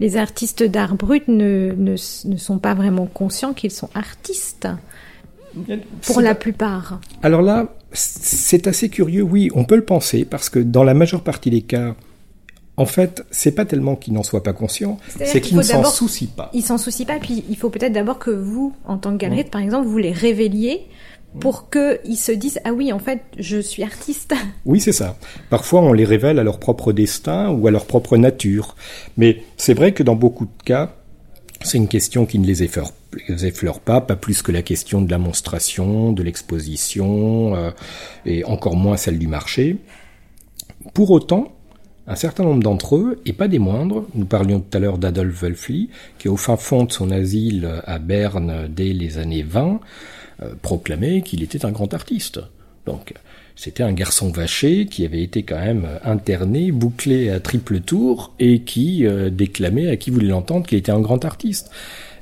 [0.00, 4.68] les artistes d'art brut ne, sont pas vraiment conscients qu'ils sont artistes,
[6.06, 7.00] pour la plupart.
[7.22, 11.22] Alors là, c'est assez curieux, oui, on peut le penser, parce que dans la majeure
[11.22, 11.94] partie des cas,
[12.76, 16.30] en fait, c'est pas tellement qu'ils n'en soient pas conscients, c'est qu'ils ne s'en soucient
[16.34, 16.50] pas.
[16.54, 19.50] Ils s'en soucient pas, puis il faut peut-être d'abord que vous, en tant que galeriste,
[19.50, 20.86] par exemple, vous les révéliez
[21.38, 24.34] pour qu'ils se disent ah oui en fait je suis artiste.
[24.64, 25.16] Oui c'est ça.
[25.48, 28.74] Parfois on les révèle à leur propre destin ou à leur propre nature.
[29.16, 30.92] Mais c'est vrai que dans beaucoup de cas
[31.62, 32.92] c'est une question qui ne les effleure,
[33.80, 37.70] pas, pas plus que la question de la monstration, de l'exposition euh,
[38.24, 39.76] et encore moins celle du marché.
[40.94, 41.52] Pour autant,
[42.06, 45.42] un certain nombre d'entre eux, et pas des moindres, nous parlions tout à l'heure d'Adolf
[45.42, 49.80] Wölfli, qui au fin fond de son asile à Berne dès les années 20,
[50.42, 52.40] euh, proclamait qu'il était un grand artiste.
[52.86, 53.12] Donc,
[53.60, 58.60] c'était un garçon vaché qui avait été quand même interné, bouclé à triple tour, et
[58.60, 61.70] qui euh, déclamait à qui voulait l'entendre qu'il était un grand artiste.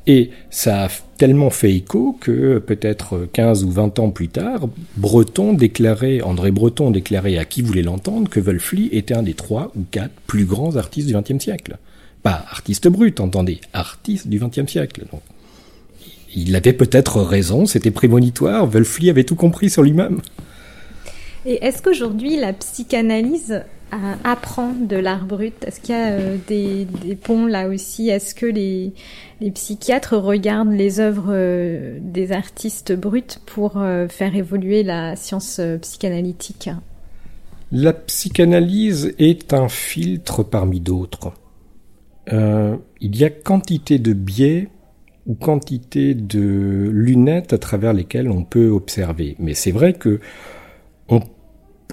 [0.09, 5.53] Et ça a tellement fait écho que peut-être 15 ou 20 ans plus tard, Breton
[5.53, 9.85] déclarait, André Breton déclarait à qui voulait l'entendre que Wolfli était un des trois ou
[9.89, 11.79] quatre plus grands artistes du XXe siècle.
[12.25, 15.05] Pas artiste brut, entendez, artiste du XXe siècle.
[15.13, 15.23] Donc,
[16.35, 20.21] il avait peut-être raison, c'était prémonitoire, Wolfli avait tout compris sur lui-même.
[21.49, 23.63] Et est-ce qu'aujourd'hui la psychanalyse
[24.23, 25.55] apprend de l'art brut?
[25.65, 28.11] Est-ce qu'il y a euh, des, ponts là aussi?
[28.11, 28.93] Est-ce que les,
[29.55, 36.69] psychiatres regardent les œuvres euh, des artistes bruts pour euh, faire évoluer la science psychanalytique?
[37.73, 41.33] La psychanalyse est un filtre parmi d'autres.
[42.31, 44.69] il y a quantité de biais
[45.27, 49.35] ou quantité de lunettes à travers lesquelles on peut observer.
[49.39, 50.21] Mais c'est vrai que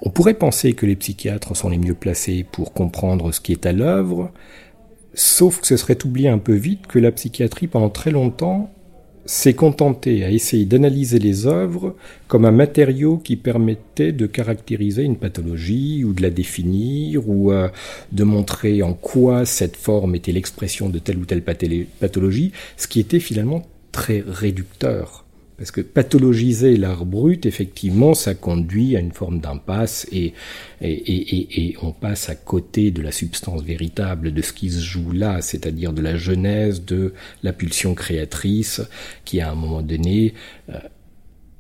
[0.02, 3.66] on pourrait penser que les psychiatres sont les mieux placés pour comprendre ce qui est
[3.66, 4.32] à l'œuvre,
[5.14, 8.72] sauf que ce serait oublier un peu vite que la psychiatrie, pendant très longtemps,
[9.26, 11.96] s'est contentée à essayer d'analyser les œuvres
[12.28, 17.70] comme un matériau qui permettait de caractériser une pathologie ou de la définir ou euh,
[18.12, 23.00] de montrer en quoi cette forme était l'expression de telle ou telle pathologie, ce qui
[23.00, 25.25] était finalement très réducteur.
[25.58, 30.34] Parce que pathologiser l'art brut, effectivement, ça conduit à une forme d'impasse et,
[30.82, 34.82] et, et, et, on passe à côté de la substance véritable de ce qui se
[34.82, 38.82] joue là, c'est-à-dire de la genèse de la pulsion créatrice
[39.24, 40.34] qui, à un moment donné,
[40.70, 40.80] euh,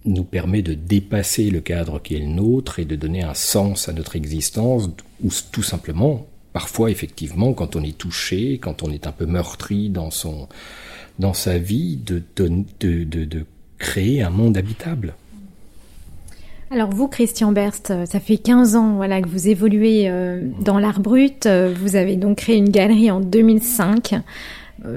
[0.03, 3.87] nous permet de dépasser le cadre qui est le nôtre et de donner un sens
[3.87, 4.89] à notre existence,
[5.23, 9.89] ou tout simplement, parfois, effectivement, quand on est touché, quand on est un peu meurtri
[9.89, 10.49] dans son
[11.17, 13.45] dans sa vie, de, de, de, de
[13.85, 15.13] créer un monde habitable.
[16.71, 20.79] Alors vous, Christian Berst, euh, ça fait 15 ans voilà, que vous évoluez euh, dans
[20.79, 21.45] l'art brut.
[21.45, 24.15] Euh, vous avez donc créé une galerie en 2005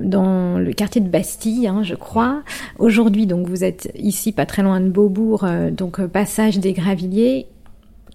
[0.03, 2.43] dans le quartier de Bastille, hein, je crois.
[2.79, 7.47] Aujourd'hui, donc vous êtes ici, pas très loin de Beaubourg, donc passage des Gravilliers.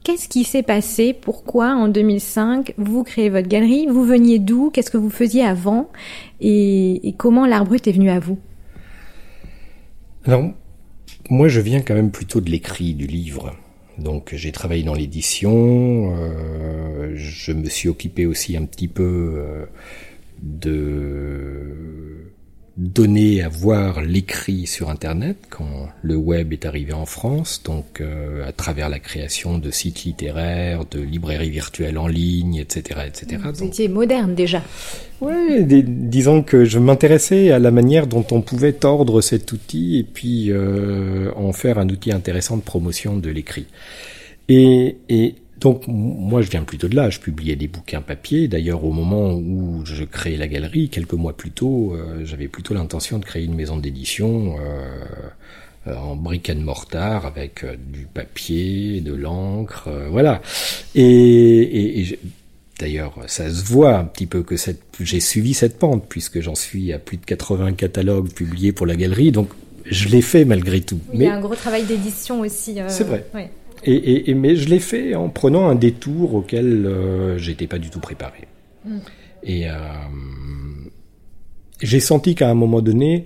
[0.03, 1.13] Qu'est-ce qui s'est passé?
[1.13, 3.88] Pourquoi en 2005 vous créez votre galerie?
[3.88, 4.71] Vous veniez d'où?
[4.71, 5.89] Qu'est-ce que vous faisiez avant?
[6.41, 8.38] Et, et comment l'art brut est venu à vous?
[10.25, 10.51] Alors,
[11.30, 13.56] moi, je viens quand même plutôt de l'écrit du livre.
[13.97, 19.65] Donc j'ai travaillé dans l'édition, euh, je me suis occupé aussi un petit peu euh,
[20.41, 22.12] de
[22.75, 28.47] donner à voir l'écrit sur Internet quand le web est arrivé en France, donc euh,
[28.47, 33.41] à travers la création de sites littéraires, de librairies virtuelles en ligne, etc., etc.
[33.53, 34.63] Vous étiez moderne déjà.
[35.21, 40.03] Oui, disons que je m'intéressais à la manière dont on pouvait tordre cet outil et
[40.03, 43.67] puis euh, en faire un outil intéressant de promotion de l'écrit.
[44.49, 48.49] Et, et donc moi je viens plutôt de là, je publiais des bouquins papier.
[48.49, 52.73] D'ailleurs au moment où je créais la galerie, quelques mois plus tôt, euh, j'avais plutôt
[52.73, 55.06] l'intention de créer une maison d'édition euh,
[55.88, 60.41] euh en brick and mortar avec du papier, de l'encre, voilà.
[60.95, 62.19] Et, et, et
[62.80, 66.56] D'ailleurs, ça se voit un petit peu que cette, j'ai suivi cette pente puisque j'en
[66.56, 69.49] suis à plus de 80 catalogues publiés pour la galerie, donc
[69.86, 70.99] je l'ai fait malgré tout.
[71.13, 72.80] Il y a un gros travail d'édition aussi.
[72.89, 73.26] c'est vrai.
[73.86, 78.00] Et, mais je l'ai fait en prenant un détour auquel euh, j'étais pas du tout
[78.00, 78.48] préparé.
[78.86, 78.98] Mm.
[79.43, 79.74] Et euh,
[81.82, 83.26] j'ai senti qu'à un moment donné,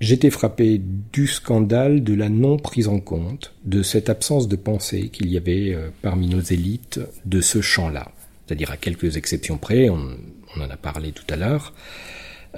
[0.00, 0.80] j'étais frappé
[1.12, 5.36] du scandale de la non prise en compte de cette absence de pensée qu'il y
[5.36, 8.10] avait euh, parmi nos élites de ce champ-là.
[8.46, 10.16] C'est-à-dire à quelques exceptions près, on,
[10.56, 11.72] on en a parlé tout à l'heure.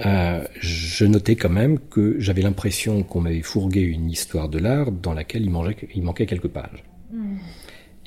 [0.05, 4.91] Euh, je notais quand même que j'avais l'impression qu'on m'avait fourgué une histoire de l'art
[4.91, 6.83] dans laquelle il, manquait, il manquait quelques pages.
[7.11, 7.37] Hmm.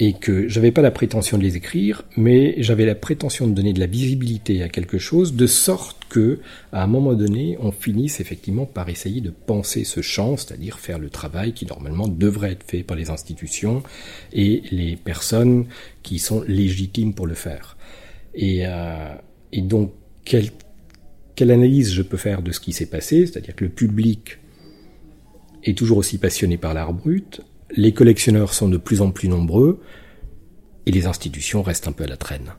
[0.01, 3.72] Et que j'avais pas la prétention de les écrire, mais j'avais la prétention de donner
[3.72, 6.38] de la visibilité à quelque chose, de sorte que,
[6.72, 11.01] à un moment donné, on finisse effectivement par essayer de penser ce champ, c'est-à-dire faire
[11.01, 13.83] le travail qui normalement devrait être fait par les institutions
[14.33, 15.66] et les personnes
[16.05, 17.77] qui sont légitimes pour le faire.
[18.35, 19.14] Et, euh,
[19.53, 19.92] et donc,
[20.24, 20.51] quel,
[21.38, 24.38] quelle analyse je peux faire de ce qui s'est passé, c'est-à-dire que le public
[25.62, 29.81] est toujours aussi passionné par l'art brut, les collectionneurs sont de plus en plus nombreux,
[30.87, 32.55] et les institutions restent un peu à la traîne.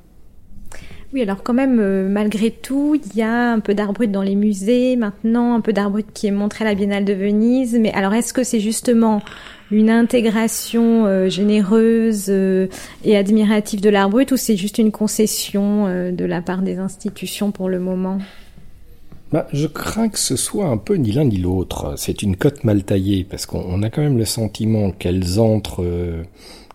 [1.12, 4.22] Oui, alors quand même, euh, malgré tout, il y a un peu d'art brut dans
[4.22, 7.78] les musées maintenant, un peu d'art brut qui est montré à la Biennale de Venise.
[7.82, 9.22] Mais alors, est-ce que c'est justement
[9.72, 12.68] une intégration euh, généreuse euh,
[13.04, 17.52] et admirative de l'art brut ou c'est juste une concession de la part des institutions
[17.52, 18.20] pour le moment?
[19.32, 21.94] Bah, je crains que ce soit un peu ni l'un ni l'autre.
[21.98, 26.24] C'est une cote mal taillée, parce qu'on a quand même le sentiment qu'elles entrent euh,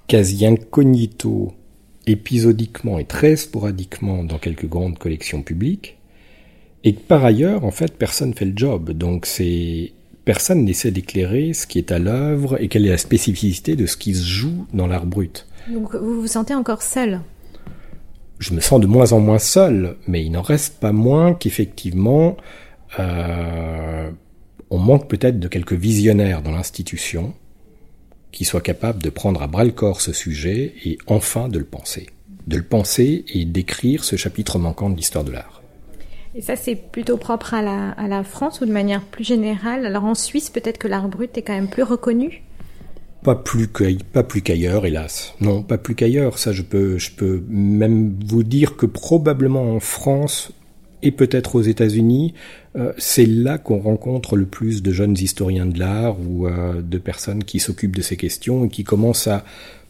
[0.07, 1.53] quasi incognito,
[2.07, 5.97] épisodiquement et très sporadiquement dans quelques grandes collections publiques,
[6.85, 8.91] et que par ailleurs, en fait, personne fait le job.
[8.93, 9.93] Donc c'est
[10.25, 13.97] personne n'essaie d'éclairer ce qui est à l'œuvre et quelle est la spécificité de ce
[13.97, 15.47] qui se joue dans l'art brut.
[15.69, 17.21] Donc vous vous sentez encore seul
[18.39, 22.37] je me sens de moins en moins seul, mais il n'en reste pas moins qu'effectivement,
[22.99, 24.11] euh,
[24.71, 27.35] on manque peut-être de quelques visionnaires dans l'institution
[28.33, 31.65] qui soient capables de prendre à bras le corps ce sujet et enfin de le
[31.65, 32.09] penser.
[32.47, 35.63] de le penser et d'écrire ce chapitre manquant de l'histoire de l'art.
[36.35, 39.87] Et ça, c'est plutôt propre à la, à la France ou de manière plus générale?
[39.87, 42.43] Alors en Suisse, peut-être que l'art brut est quand même plus reconnu?
[43.25, 43.35] Pas
[44.23, 45.35] plus qu'ailleurs, hélas.
[45.41, 46.39] Non, pas plus qu'ailleurs.
[46.39, 50.53] Ça, je peux, je peux même vous dire que probablement en France
[51.03, 52.35] et peut-être aux États-Unis,
[52.77, 56.99] euh, c'est là qu'on rencontre le plus de jeunes historiens de l'art ou euh, de
[56.99, 59.45] personnes qui s'occupent de ces questions et qui commencent à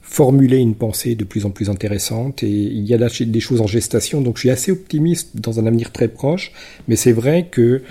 [0.04, 2.42] formuler une pensée de plus en plus intéressante.
[2.42, 4.20] Et il y a là des choses en gestation.
[4.20, 6.52] Donc je suis assez optimiste dans un avenir très proche.
[6.86, 7.82] Mais c'est vrai que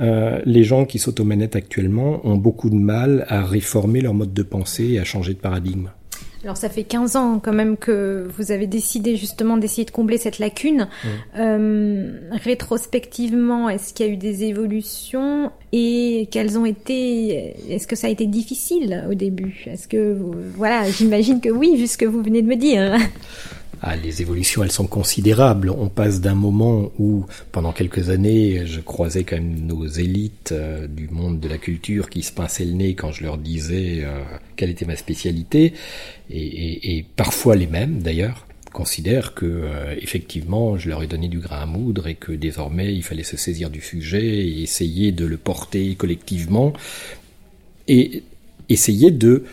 [0.00, 4.14] euh, les gens qui sont aux manettes actuellement ont beaucoup de mal à réformer leur
[4.14, 5.88] mode de pensée et à changer de paradigme.
[6.44, 10.18] Alors ça fait 15 ans quand même que vous avez décidé justement d'essayer de combler
[10.18, 10.88] cette lacune.
[11.04, 11.08] Mmh.
[11.38, 15.52] Euh, rétrospectivement, est-ce qu'il y a eu des évolutions?
[15.70, 19.64] Et quelles ont été Est-ce que ça a été difficile au début?
[19.66, 20.16] Est-ce que
[20.56, 22.96] voilà, j'imagine que oui, vu ce que vous venez de me dire.
[23.84, 25.68] Ah, les évolutions, elles sont considérables.
[25.68, 30.86] On passe d'un moment où, pendant quelques années, je croisais quand même nos élites euh,
[30.86, 34.22] du monde de la culture qui se pinçaient le nez quand je leur disais euh,
[34.54, 35.72] quelle était ma spécialité,
[36.30, 41.40] et, et, parfois les mêmes d'ailleurs considèrent que euh, effectivement je leur ai donné du
[41.40, 45.26] grain à moudre et que désormais il fallait se saisir du sujet et essayer de
[45.26, 46.72] le porter collectivement
[47.88, 48.22] et
[48.68, 49.44] essayer de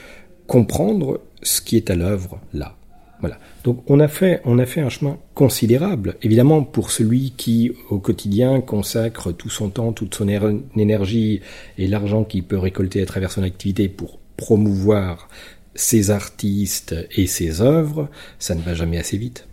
[0.45, 2.75] comprendre ce qui est à l'œuvre là.
[3.19, 3.39] Voilà.
[3.63, 6.15] Donc on a fait on a fait un chemin considérable.
[6.21, 10.27] Évidemment pour celui qui au quotidien consacre tout son temps, toute son
[10.75, 11.41] énergie
[11.77, 15.27] et l'argent qu'il peut récolter à travers son activité pour promouvoir
[15.75, 19.47] ses artistes et ses œuvres, ça ne va jamais assez vite.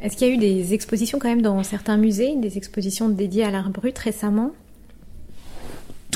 [0.00, 3.44] Est-ce qu'il y a eu des expositions quand même dans certains musées, des expositions dédiées
[3.44, 4.52] à l'art brut récemment?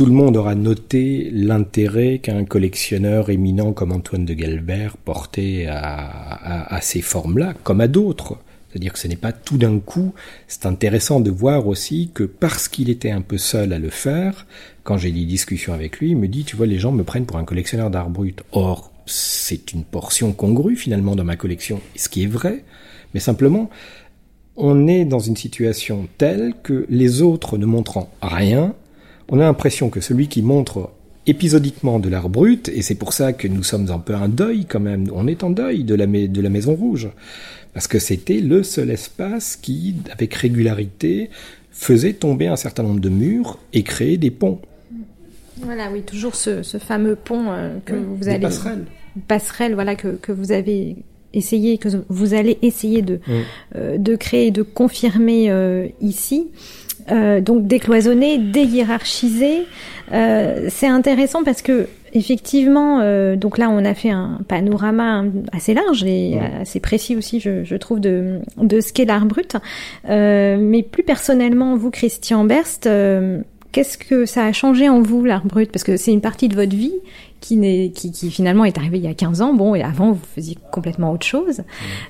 [0.00, 6.78] Tout le monde aura noté l'intérêt qu'un collectionneur éminent comme Antoine de Galbert portait à,
[6.80, 8.38] ces formes-là, comme à d'autres.
[8.70, 10.14] C'est-à-dire que ce n'est pas tout d'un coup.
[10.48, 14.46] C'est intéressant de voir aussi que parce qu'il était un peu seul à le faire,
[14.84, 17.26] quand j'ai des discussions avec lui, il me dit, tu vois, les gens me prennent
[17.26, 18.42] pour un collectionneur d'art brut.
[18.52, 22.64] Or, c'est une portion congrue finalement dans ma collection, ce qui est vrai.
[23.12, 23.68] Mais simplement,
[24.56, 28.74] on est dans une situation telle que les autres ne montrant rien,
[29.30, 30.90] on a l'impression que celui qui montre
[31.26, 34.66] épisodiquement de l'art brut, et c'est pour ça que nous sommes un peu un deuil
[34.66, 37.08] quand même, on est en deuil de la, de la Maison Rouge,
[37.72, 41.30] parce que c'était le seul espace qui, avec régularité,
[41.70, 44.60] faisait tomber un certain nombre de murs et créer des ponts.
[45.58, 48.40] Voilà, oui, toujours ce, fameux pont euh, que vous allez...
[48.40, 48.84] Passerelle.
[49.28, 50.96] Passerelle, voilà, que, que vous avez
[51.32, 53.20] essayé, que vous allez essayer de,
[53.76, 56.48] euh, de créer, de confirmer euh, ici.
[57.10, 59.66] Euh, donc décloisonner, déhiérarchiser.
[60.12, 65.74] Euh, c'est intéressant parce que effectivement, euh, donc là on a fait un panorama assez
[65.74, 69.56] large et assez précis aussi, je, je, trouve, de, de ce qu'est l'art brut.
[70.08, 73.40] Euh, mais plus personnellement, vous, Christian Berst, euh,
[73.72, 75.70] qu'est-ce que ça a changé en vous l'art brut?
[75.70, 76.94] Parce que c'est une partie de votre vie
[77.40, 79.54] qui, n'est, qui, qui, finalement est arrivée il y a 15 ans.
[79.54, 81.62] Bon, et avant vous faisiez complètement autre chose.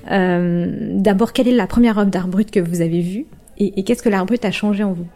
[0.09, 3.25] D'abord, quelle est la première œuvre d'art brut que vous avez vue?
[3.61, 5.07] Et, qu'est-ce que l'art brut a changé en vous?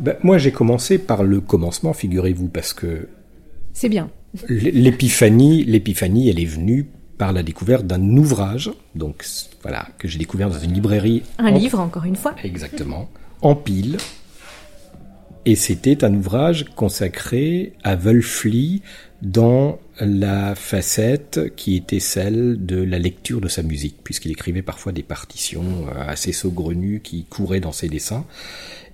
[0.00, 3.08] Ben, Moi, j'ai commencé par le commencement, figurez-vous, parce que...
[3.72, 4.10] C'est bien.
[4.48, 9.24] L'épiphanie, l'épiphanie, elle est venue par la découverte d'un ouvrage, donc
[9.62, 11.22] voilà, que j'ai découvert dans une librairie.
[11.38, 12.34] Un livre, encore une fois.
[12.44, 13.08] Exactement.
[13.40, 13.96] En pile.
[15.48, 18.82] Et c'était un ouvrage consacré à Wölfli
[19.22, 24.90] dans la facette qui était celle de la lecture de sa musique, puisqu'il écrivait parfois
[24.90, 28.26] des partitions euh, assez saugrenues qui couraient dans ses dessins.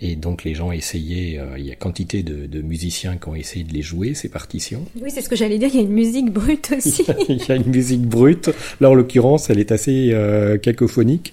[0.03, 3.65] Et donc les gens essayaient, euh, il y a quantité de, musiciens qui ont essayé
[3.65, 4.85] de les jouer, ces partitions.
[5.01, 7.03] Oui, c'est ce que j'allais dire, il y a une musique brute aussi.
[7.31, 11.33] il y a une musique brute, là en l'occurrence elle est assez euh, cacophonique.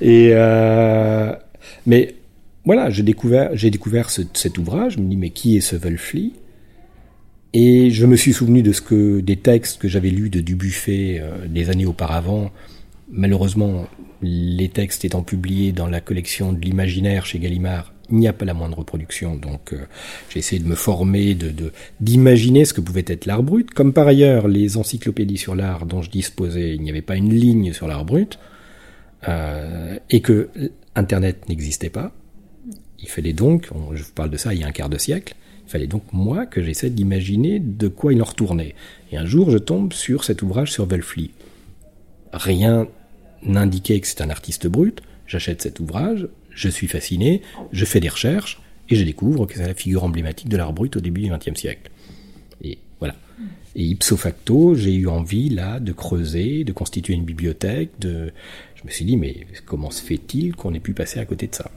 [0.00, 0.32] Et,
[1.86, 2.16] mais
[2.66, 6.34] voilà, j'ai découvert, découvert cet ouvrage, je me dis mais qui est ce Wölfli
[7.52, 11.20] et je me suis souvenu de ce que des textes que j'avais lus de Dubuffet
[11.20, 12.50] euh, des années auparavant.
[13.08, 13.86] Malheureusement,
[14.20, 18.44] les textes étant publiés dans la collection de l'imaginaire chez Gallimard, il n'y a pas
[18.44, 19.36] la moindre reproduction.
[19.36, 19.86] Donc euh,
[20.28, 23.70] j'ai essayé de me former, de d'imaginer ce que pouvait être l'art brut.
[23.70, 27.32] Comme par ailleurs, les encyclopédies sur l'art dont je disposais, il n'y avait pas une
[27.32, 28.38] ligne sur l'art brut,
[29.28, 30.50] euh, et que
[30.94, 32.12] Internet n'existait pas.
[33.00, 35.34] Il fallait donc, je vous parle de ça il y a un quart de siècle,
[35.66, 38.74] il fallait donc moi que j'essaie d'imaginer de quoi il en retournait.
[39.10, 41.32] Et un jour, je tombe sur cet ouvrage sur Wölfli.
[42.32, 42.86] Rien
[43.42, 45.02] n'indiquait que c'est un artiste brut.
[45.26, 47.42] J'achète cet ouvrage, je suis fasciné,
[47.72, 50.96] je fais des recherches et je découvre que c'est la figure emblématique de l'art brut
[50.96, 51.90] au début du XXe siècle.
[52.62, 53.16] Et voilà.
[53.74, 57.90] Et ipso facto, j'ai eu envie là de creuser, de constituer une bibliothèque.
[57.98, 58.32] De,
[58.76, 61.54] je me suis dit mais comment se fait-il qu'on ait pu passer à côté de
[61.54, 61.70] ça?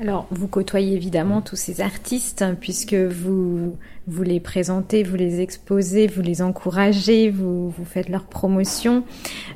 [0.00, 3.76] Alors, vous côtoyez évidemment tous ces artistes, hein, puisque vous,
[4.06, 9.02] vous les présentez, vous les exposez, vous les encouragez, vous, vous faites leur promotion.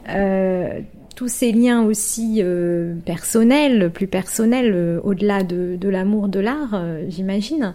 [0.09, 0.81] Euh,
[1.15, 6.75] tous ces liens aussi euh, personnels, plus personnels, euh, au-delà de, de l'amour de l'art,
[6.75, 7.75] euh, j'imagine.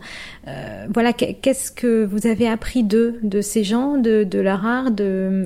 [0.94, 5.46] voilà, qu'est-ce que vous avez appris d'eux, de ces gens, de, de leur art, de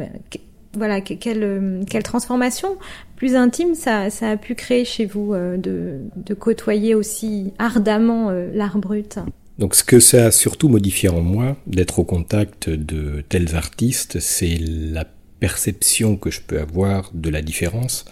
[0.73, 2.77] voilà, quelle, quelle transformation
[3.15, 8.77] plus intime ça, ça a pu créer chez vous de, de côtoyer aussi ardemment l'art
[8.77, 9.19] brut.
[9.59, 14.19] Donc ce que ça a surtout modifié en moi, d'être au contact de tels artistes,
[14.19, 15.05] c'est la
[15.39, 18.05] perception que je peux avoir de la différence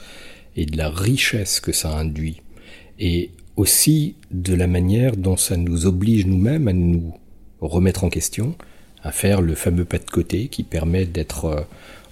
[0.56, 2.42] et de la richesse que ça induit.
[3.00, 7.14] Et aussi de la manière dont ça nous oblige nous-mêmes à nous
[7.62, 8.56] remettre en question,
[9.04, 11.62] à faire le fameux pas de côté qui permet d'être euh,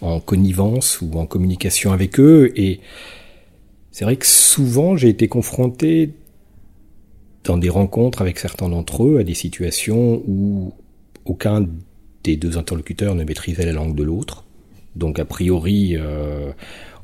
[0.02, 2.52] en connivence ou en communication avec eux.
[2.56, 2.80] Et
[3.92, 6.12] c'est vrai que souvent j'ai été confronté
[7.44, 10.74] dans des rencontres avec certains d'entre eux à des situations où
[11.26, 11.66] aucun
[12.24, 14.44] des deux interlocuteurs ne maîtrisait la langue de l'autre.
[14.96, 16.52] Donc a priori, euh,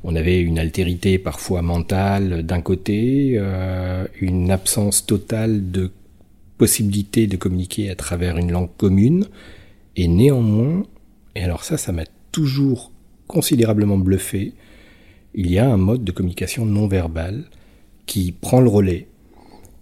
[0.02, 5.90] on avait une altérité parfois mentale d'un côté, euh, une absence totale de
[6.58, 9.26] possibilité de communiquer à travers une langue commune,
[9.96, 10.84] et néanmoins,
[11.34, 12.90] et alors ça, ça m'a toujours
[13.28, 14.54] considérablement bluffé,
[15.34, 17.44] il y a un mode de communication non verbale
[18.06, 19.06] qui prend le relais,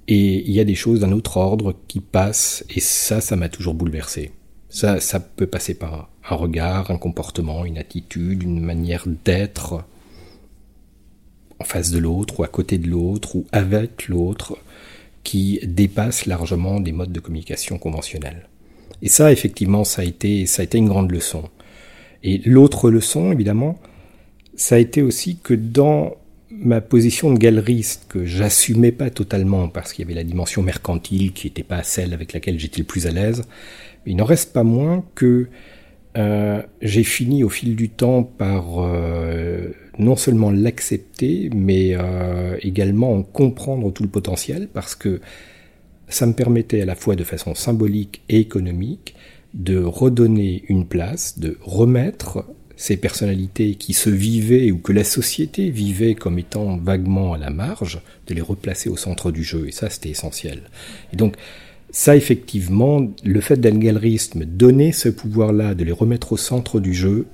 [0.07, 3.48] et il y a des choses d'un autre ordre qui passent, et ça, ça m'a
[3.48, 4.32] toujours bouleversé.
[4.68, 9.84] Ça, ça peut passer par un regard, un comportement, une attitude, une manière d'être
[11.59, 14.59] en face de l'autre ou à côté de l'autre ou avec l'autre
[15.24, 18.48] qui dépasse largement des modes de communication conventionnels.
[19.00, 21.48] Et ça, effectivement, ça a été, ça a été une grande leçon.
[22.23, 23.79] Et l'autre leçon, évidemment,
[24.55, 26.14] ça a été aussi que dans
[26.51, 31.33] ma position de galeriste, que j'assumais pas totalement parce qu'il y avait la dimension mercantile
[31.33, 33.43] qui n'était pas celle avec laquelle j'étais le plus à l'aise,
[34.07, 35.49] il n'en reste pas moins que
[36.18, 43.14] euh, j'ai fini au fil du temps par euh, non seulement l'accepter, mais euh, également
[43.14, 45.20] en comprendre tout le potentiel, parce que
[46.09, 49.14] ça me permettait à la fois de façon symbolique et économique
[49.55, 52.44] de redonner une place, de remettre
[52.76, 57.50] ces personnalités qui se vivaient ou que la société vivait comme étant vaguement à la
[57.50, 59.68] marge, de les replacer au centre du jeu.
[59.68, 60.62] Et ça, c'était essentiel.
[61.12, 61.36] Et donc,
[61.90, 66.80] ça, effectivement, le fait d'un galeriste me donner ce pouvoir-là, de les remettre au centre
[66.80, 67.26] du jeu,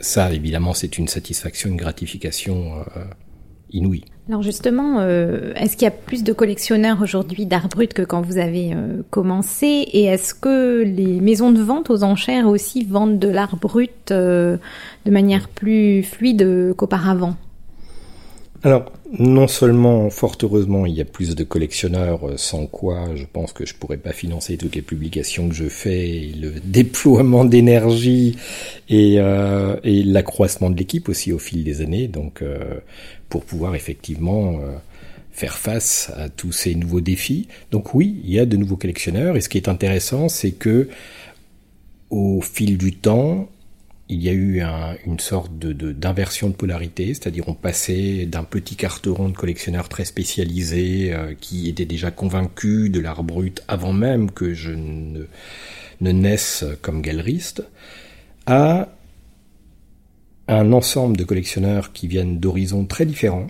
[0.00, 3.04] ça, évidemment, c'est une satisfaction, une gratification euh,
[3.72, 4.04] inouïe.
[4.28, 8.22] Alors justement, euh, est-ce qu'il y a plus de collectionneurs aujourd'hui d'art brut que quand
[8.22, 9.66] vous avez euh, commencé?
[9.66, 14.58] Et est-ce que les maisons de vente aux enchères aussi vendent de l'art brut de
[15.06, 17.36] manière plus fluide qu'auparavant?
[18.62, 23.24] Alors, non seulement, fort heureusement, il y a plus de collectionneurs, euh, sans quoi je
[23.30, 28.36] pense que je pourrais pas financer toutes les publications que je fais, le déploiement d'énergie
[28.90, 32.80] et, euh, et l'accroissement de l'équipe aussi au fil des années, donc euh,
[33.30, 34.60] pour pouvoir effectivement
[35.32, 37.48] faire face à tous ces nouveaux défis.
[37.70, 40.88] Donc oui, il y a de nouveaux collectionneurs, et ce qui est intéressant, c'est que
[42.10, 43.48] au fil du temps,
[44.10, 44.60] il y a eu
[45.06, 51.12] une sorte d'inversion de, polarité, c'est-à-dire on passait d'un petit carteron de collectionneurs très spécialisés
[51.12, 55.26] euh, qui étaient déjà convaincus de l'art brut avant même que je ne,
[56.00, 57.62] ne naisse comme galeriste,
[58.46, 58.88] à
[60.50, 63.46] un ensemble de collectionneurs qui viennent d'horizons très différents,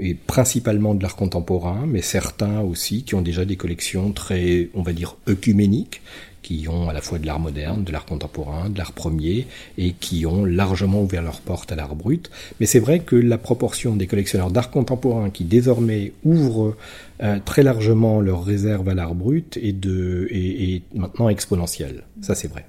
[0.00, 4.82] et principalement de l'art contemporain, mais certains aussi qui ont déjà des collections très, on
[4.82, 6.02] va dire, œcuméniques,
[6.42, 9.46] qui ont à la fois de l'art moderne, de l'art contemporain, de l'art premier,
[9.78, 12.30] et qui ont largement ouvert leurs portes à l'art brut.
[12.58, 16.76] Mais c'est vrai que la proportion des collectionneurs d'art contemporain qui désormais ouvrent
[17.22, 22.02] euh, très largement leurs réserves à l'art brut est, est, maintenant exponentielle.
[22.20, 22.66] Ça c'est vrai.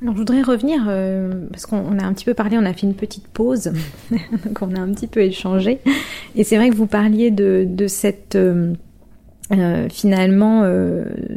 [0.00, 2.86] Alors je voudrais revenir, euh, parce qu'on a un petit peu parlé, on a fait
[2.86, 3.72] une petite pause,
[4.10, 5.80] donc on a un petit peu échangé,
[6.36, 8.36] et c'est vrai que vous parliez de, cette...
[8.36, 8.74] Euh,
[9.50, 10.70] euh, finalement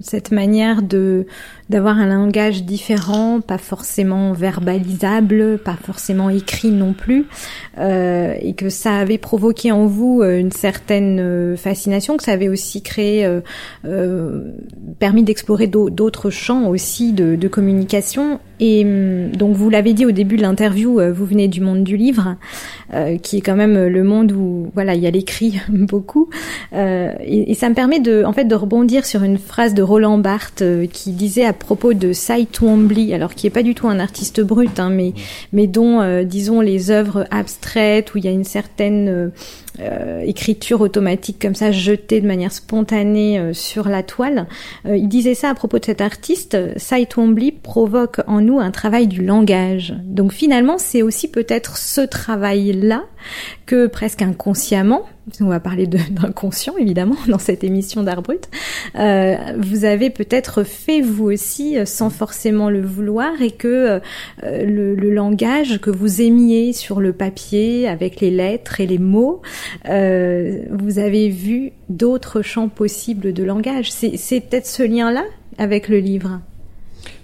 [0.02, 1.26] cette manière de
[1.70, 7.28] d'avoir un langage différent, pas forcément verbalisable, pas forcément écrit non plus,
[7.78, 13.26] et que ça avait provoqué en vous une certaine fascination, que ça avait aussi créé,
[15.00, 18.42] permis d'explorer d'autres champs aussi de, communication.
[18.62, 21.84] Et hum, donc vous l'avez dit au début de l'interview, euh, vous venez du monde
[21.84, 22.38] du livre,
[22.94, 26.30] euh, qui est quand même le monde où voilà il y a l'écrit beaucoup.
[26.74, 30.18] Euh, et, ça me permet de en fait de rebondir sur une phrase de Roland
[30.18, 33.88] Barthes euh, qui disait à propos de Cy Twombly, alors qui est pas du tout
[33.88, 35.14] un artiste brut, hein, mais
[35.52, 39.32] mais dont euh, disons les œuvres abstraites où il y a une certaine
[39.80, 44.48] euh, écriture automatique comme ça jetée de manière spontanée euh, sur la toile.
[44.86, 46.58] Euh, il disait ça à propos de cet artiste.
[47.10, 49.96] Twombly provoque en nous un travail du langage.
[50.04, 53.04] Donc finalement, c'est aussi peut-être ce travail-là
[53.66, 55.06] que presque inconsciemment,
[55.40, 58.50] on va parler d'inconscient évidemment dans cette émission d'art brut,
[58.96, 64.02] euh, vous avez peut-être fait vous aussi euh, sans forcément le vouloir et que
[64.44, 69.42] euh, le, langage que vous aimiez sur le papier avec les lettres et les mots,
[69.86, 73.92] vous avez vu d'autres champs possibles de langage.
[73.92, 75.26] C'est peut-être ce lien-là
[75.58, 76.40] avec le livre?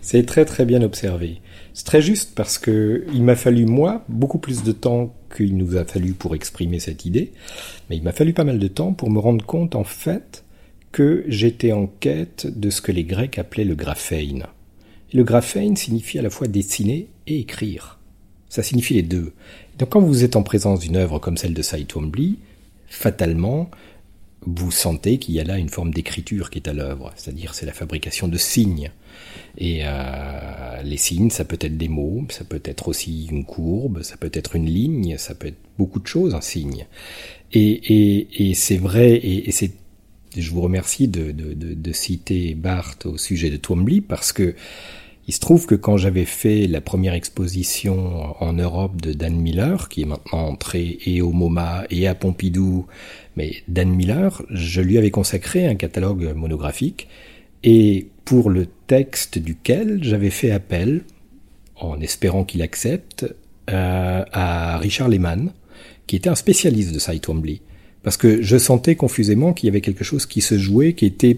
[0.01, 1.41] C'est très très bien observé.
[1.73, 5.77] C'est très juste parce que il m'a fallu moi beaucoup plus de temps qu'il nous
[5.77, 7.31] a fallu pour exprimer cette idée,
[7.89, 10.43] mais il m'a fallu pas mal de temps pour me rendre compte en fait
[10.91, 14.47] que j'étais en quête de ce que les Grecs appelaient le graphein.
[15.13, 17.99] Et le graphein signifie à la fois dessiner et écrire.
[18.49, 19.33] Ça signifie les deux.
[19.77, 22.39] Donc quand vous êtes en présence d'une œuvre comme celle de Twombly,
[22.87, 23.69] fatalement,
[24.55, 27.65] vous sentez qu'il y a là une forme d'écriture qui est à l'œuvre, c'est-à-dire c'est
[27.65, 28.91] la fabrication de signes.
[29.57, 34.03] Et euh, les signes, ça peut être des mots, ça peut être aussi une courbe,
[34.03, 36.85] ça peut être une ligne, ça peut être beaucoup de choses, un signe.
[37.51, 39.71] Et, et, et c'est vrai, et, c'est,
[40.35, 44.55] je vous remercie de, de, de, de, citer Barthes au sujet de Twombly, parce que
[45.27, 49.89] il se trouve que quand j'avais fait la première exposition en Europe de Dan Miller,
[49.89, 52.85] qui est maintenant entré et au MoMA et à Pompidou,
[53.35, 57.09] mais Dan Miller, je lui avais consacré un catalogue monographique,
[57.63, 61.03] et pour le texte duquel j'avais fait appel,
[61.75, 63.25] en espérant qu'il accepte,
[63.69, 65.51] euh, à Richard Lehmann,
[66.07, 67.61] qui était un spécialiste de Cy Twombly.
[68.01, 71.37] Parce que je sentais confusément qu'il y avait quelque chose qui se jouait, qui était,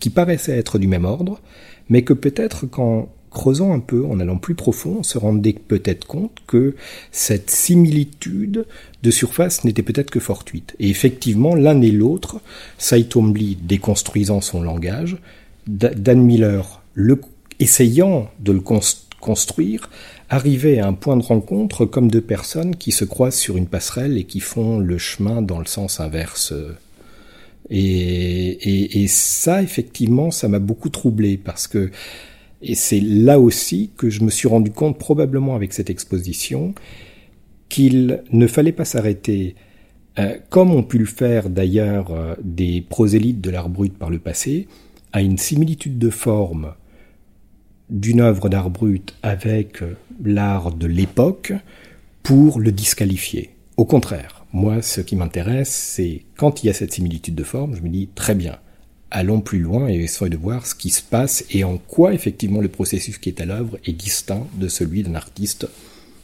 [0.00, 1.40] qui paraissait être du même ordre,
[1.88, 6.06] mais que peut-être qu'en creusant un peu, en allant plus profond, on se rendait peut-être
[6.06, 6.74] compte que
[7.12, 8.66] cette similitude
[9.02, 10.74] de surface n'était peut-être que fortuite.
[10.80, 12.40] Et effectivement, l'un et l'autre,
[13.08, 15.18] Twombly déconstruisant son langage,
[15.66, 17.20] Dan Miller, le,
[17.60, 18.62] essayant de le
[19.20, 19.88] construire,
[20.28, 24.18] arrivait à un point de rencontre comme deux personnes qui se croisent sur une passerelle
[24.18, 26.52] et qui font le chemin dans le sens inverse.
[27.70, 31.90] Et, et, et ça, effectivement, ça m'a beaucoup troublé parce que,
[32.62, 36.74] et c'est là aussi que je me suis rendu compte, probablement avec cette exposition,
[37.68, 39.54] qu'il ne fallait pas s'arrêter,
[40.18, 44.18] euh, comme ont pu le faire d'ailleurs euh, des prosélytes de l'art brut par le
[44.18, 44.66] passé,
[45.12, 46.74] à une similitude de forme
[47.88, 49.82] d'une œuvre d'art brut avec
[50.22, 51.52] l'art de l'époque
[52.22, 53.50] pour le disqualifier.
[53.76, 57.76] Au contraire, moi, ce qui m'intéresse, c'est quand il y a cette similitude de forme,
[57.76, 58.58] je me dis très bien,
[59.10, 62.60] allons plus loin et essayons de voir ce qui se passe et en quoi effectivement
[62.60, 65.68] le processus qui est à l'œuvre est distinct de celui d'un artiste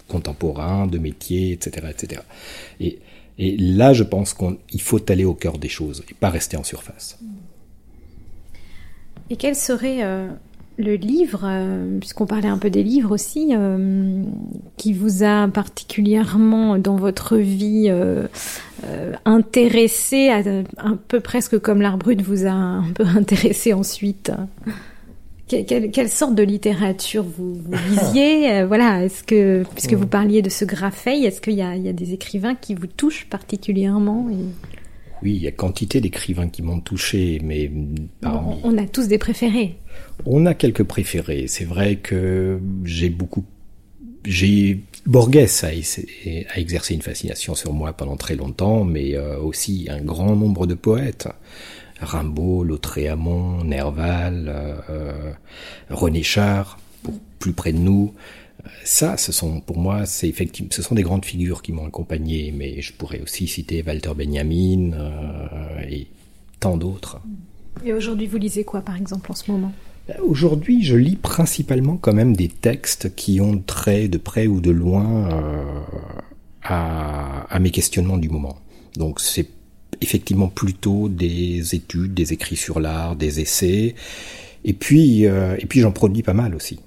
[0.09, 2.23] contemporain, de métier, etc., etc.
[2.81, 2.99] Et,
[3.39, 7.19] là, je pense qu'il faut aller au cœur des choses et pas rester en surface.
[9.29, 10.29] Et quel serait euh,
[10.79, 14.23] le livre, euh, puisqu'on parlait un peu des livres aussi, euh,
[14.77, 18.27] qui vous a particulièrement dans votre vie euh,
[18.85, 20.43] euh intéressé, à,
[20.79, 24.33] un peu presque comme l'art brut vous a un peu intéressé ensuite.
[25.49, 30.51] Quelle, quelle, sorte de littérature vous, vous lisiez Voilà, est-ce que puisque vous parliez de
[30.51, 34.29] ce Graffey, est-ce qu'il y a, il y a des écrivains qui vous touchent particulièrement
[34.31, 34.76] et...
[35.23, 37.71] Oui, il y a quantité d'écrivains qui m'ont touché, mais
[38.21, 38.57] parmi...
[38.63, 39.77] on a tous des préférés.
[40.27, 41.47] On a quelques préférés.
[41.49, 43.45] C'est vrai que j'ai beaucoup,
[44.25, 49.87] j'ai Borges a, a, exercé une fascination sur moi pendant très longtemps, mais euh, aussi
[49.89, 51.29] un grand nombre de poètes.
[52.01, 54.53] Rimbaud, Lautréamont, Nerval,
[54.91, 55.33] euh,
[55.89, 58.13] René Char, pour plus près de nous
[58.85, 62.53] ça, ce sont pour moi, c'est effectivement, ce sont des grandes figures qui m'ont accompagné,
[62.57, 66.07] mais je pourrais aussi citer Walter Benjamin euh, et
[66.61, 67.21] tant d'autres.
[67.85, 69.73] Et aujourd'hui, vous lisez quoi, par exemple, en ce moment?
[70.23, 74.71] Aujourd'hui, je lis principalement quand même des textes qui ont trait de près ou de
[74.71, 75.65] loin euh,
[76.63, 78.57] à, à mes questionnements du moment.
[78.97, 79.49] Donc c'est
[80.01, 83.95] effectivement plutôt des études, des écrits sur l'art, des essais,
[84.65, 86.79] et puis euh, et puis j'en produis pas mal aussi.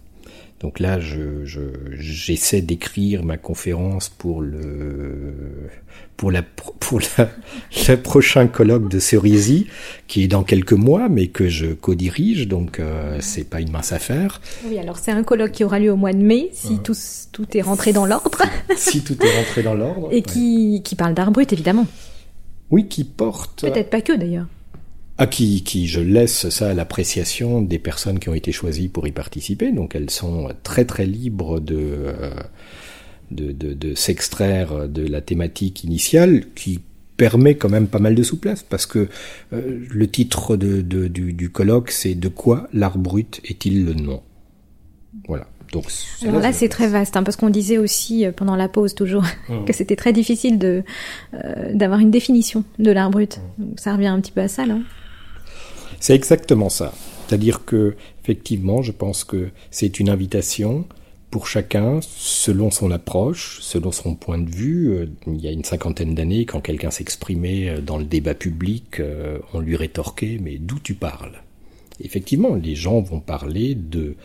[0.60, 1.46] Donc là, je,
[1.98, 5.34] j'essaie d'écrire ma conférence pour le
[6.18, 7.30] pour la pour la,
[7.88, 9.68] le prochain colloque de Cerisy,
[10.08, 13.94] qui est dans quelques mois, mais que je co-dirige, donc euh, c'est pas une mince
[13.94, 14.42] affaire.
[14.66, 16.96] Oui, alors c'est un colloque qui aura lieu au mois de mai, si tout
[17.32, 18.42] tout est rentré dans l'ordre.
[18.76, 20.10] si tout est rentré dans l'ordre.
[20.12, 21.88] Et qui qui parle d'art brut, évidemment.
[22.70, 23.62] Oui, qui porte.
[23.62, 24.46] Peut-être pas que d'ailleurs.
[25.22, 29.06] Ah, qui, qui, je laisse ça à l'appréciation des personnes qui ont été choisies pour
[29.06, 29.74] y participer.
[29.74, 32.32] Donc elles sont très très libres de, euh,
[33.30, 36.80] de, de, de s'extraire de la thématique initiale qui
[37.18, 39.10] permet quand même pas mal de souplesse parce que
[39.52, 43.94] euh, le titre de, de, du, du colloque c'est De quoi l'art brut est-il le
[43.94, 44.24] nom?
[45.28, 45.48] Voilà.
[45.74, 45.86] Donc,
[46.26, 49.24] Alors là, c'est très vaste, hein, parce qu'on disait aussi euh, pendant la pause toujours
[49.50, 49.66] mmh.
[49.68, 50.84] que c'était très difficile de
[51.34, 53.38] euh, d'avoir une définition de l'art brut.
[53.38, 53.64] Mmh.
[53.64, 54.80] Donc, ça revient un petit peu à ça, là.
[56.00, 56.94] C'est exactement ça.
[57.28, 60.86] C'est-à-dire que, effectivement, je pense que c'est une invitation
[61.30, 64.92] pour chacun, selon son approche, selon son point de vue.
[64.92, 69.00] Euh, il y a une cinquantaine d'années, quand quelqu'un s'exprimait euh, dans le débat public,
[69.00, 71.44] euh, on lui rétorquait Mais d'où tu parles?
[72.02, 74.16] Effectivement, les gens vont parler de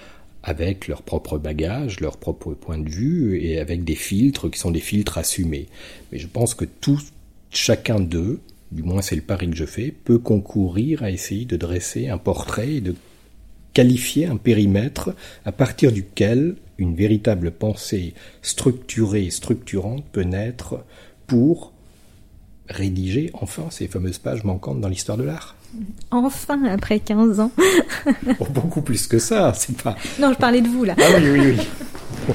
[0.46, 4.70] avec leur propre bagage, leur propre point de vue, et avec des filtres qui sont
[4.70, 5.68] des filtres assumés.
[6.12, 7.00] Mais je pense que tout,
[7.50, 8.40] chacun d'eux,
[8.74, 12.18] du moins c'est le pari que je fais, peut concourir à essayer de dresser un
[12.18, 12.94] portrait et de
[13.72, 15.14] qualifier un périmètre
[15.44, 20.84] à partir duquel une véritable pensée structurée et structurante peut naître
[21.26, 21.72] pour
[22.68, 25.54] rédiger enfin ces fameuses pages manquantes dans l'histoire de l'art.
[26.10, 27.52] Enfin, après 15 ans.
[28.40, 29.96] Oh, beaucoup plus que ça, c'est pas.
[30.20, 30.94] Non, je parlais de vous là.
[30.98, 31.56] Ah oui, oui,
[32.28, 32.34] oui.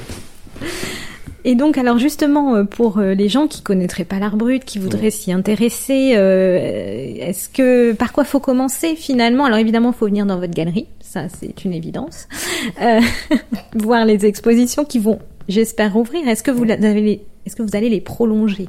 [1.44, 4.78] Et donc, alors justement, euh, pour euh, les gens qui connaîtraient pas l'art brut, qui
[4.78, 6.58] voudraient s'y intéresser, euh,
[7.18, 9.44] est-ce que par quoi faut commencer finalement?
[9.44, 12.28] Alors évidemment, faut venir dans votre galerie, ça c'est une évidence.
[12.82, 13.00] Euh,
[13.74, 15.18] voir les expositions qui vont,
[15.48, 16.28] j'espère, ouvrir.
[16.28, 18.68] Est-ce que vous avez est-ce que vous allez les prolonger?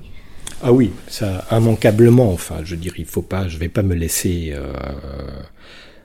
[0.63, 2.31] Ah oui, ça immanquablement.
[2.31, 4.53] Enfin, je dirais, il faut pas, je vais pas me laisser.
[4.53, 4.73] Euh,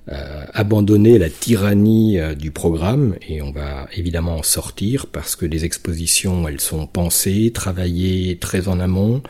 [0.09, 3.17] abandonner la tyrannie euh, du programme.
[3.29, 8.69] Et on va évidemment en sortir parce que les expositions elles sont pensées, travaillées très
[8.69, 9.23] en amont.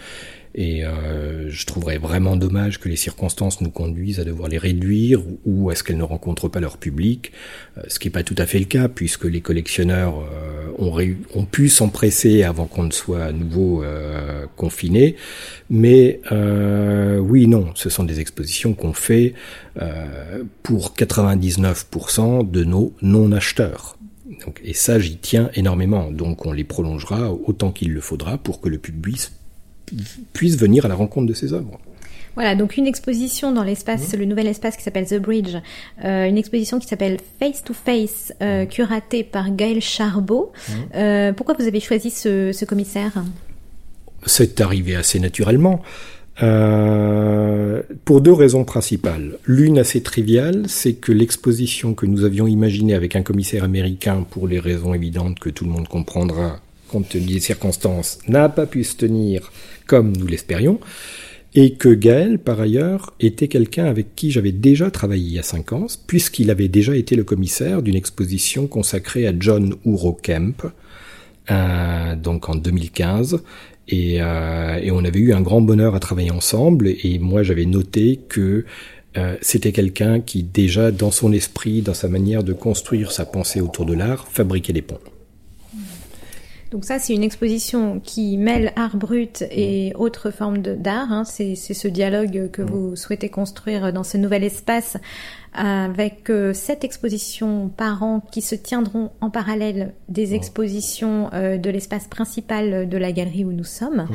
[0.55, 5.20] Et euh, je trouverais vraiment dommage que les circonstances nous conduisent à devoir les réduire
[5.45, 7.33] ou à ce qu'elles ne rencontrent pas leur public,
[7.77, 10.24] euh, ce qui n'est pas tout à fait le cas puisque les collectionneurs
[10.79, 15.16] euh, ont, ont, pu s'empresser avant qu'on ne soit à nouveau euh, confinés.
[15.70, 16.20] Mais
[17.20, 19.35] oui, non, ce sont des expositions qu'on fait
[20.62, 23.97] pour 99% de nos non-acheteurs.
[24.64, 26.11] Et ça, j'y tiens énormément.
[26.11, 29.31] Donc on les prolongera autant qu'il le faudra pour que le public
[30.33, 31.79] puisse venir à la rencontre de ces œuvres.
[32.37, 34.18] Voilà, donc une exposition dans l'espace, mmh.
[34.18, 35.57] le nouvel espace qui s'appelle The Bridge,
[36.05, 38.68] euh, une exposition qui s'appelle Face to Face, euh, mmh.
[38.68, 40.53] curatée par Gaël Charbot.
[40.53, 40.72] Mmh.
[40.95, 43.24] Euh, pourquoi vous avez choisi ce, ce commissaire?
[44.26, 45.82] C'est arrivé assez naturellement.
[46.39, 49.39] Pour deux raisons principales.
[49.47, 54.47] L'une assez triviale, c'est que l'exposition que nous avions imaginée avec un commissaire américain, pour
[54.47, 58.84] les raisons évidentes que tout le monde comprendra, compte tenu des circonstances, n'a pas pu
[58.84, 59.51] se tenir
[59.87, 60.78] comme nous l'espérions,
[61.57, 65.43] et que Gaël, par ailleurs, était quelqu'un avec qui j'avais déjà travaillé il y a
[65.43, 70.67] cinq ans, puisqu'il avait déjà été le commissaire d'une exposition consacrée à John Uro Kemp,
[71.51, 73.43] euh, donc en 2015,
[73.89, 77.65] et, euh, et, on avait eu un grand bonheur à travailler ensemble, et moi j'avais
[77.65, 78.67] noté que
[79.17, 83.63] euh, c'était quelqu'un qui déjà, dans son esprit, dans sa manière de construire sa pensée
[83.63, 85.01] autour de l'art, fabriquait des ponts.
[86.71, 90.01] Donc ça, c'est une exposition qui mêle art brut et mmh.
[90.01, 91.12] autres formes d'art.
[91.12, 91.25] Hein.
[91.25, 92.67] C'est ce dialogue que mmh.
[92.67, 94.97] vous souhaitez construire dans ce nouvel espace
[95.57, 101.71] avec euh, sept expositions par an qui se tiendront en parallèle des expositions euh, de
[101.71, 104.07] l'espace principal de la galerie où nous sommes.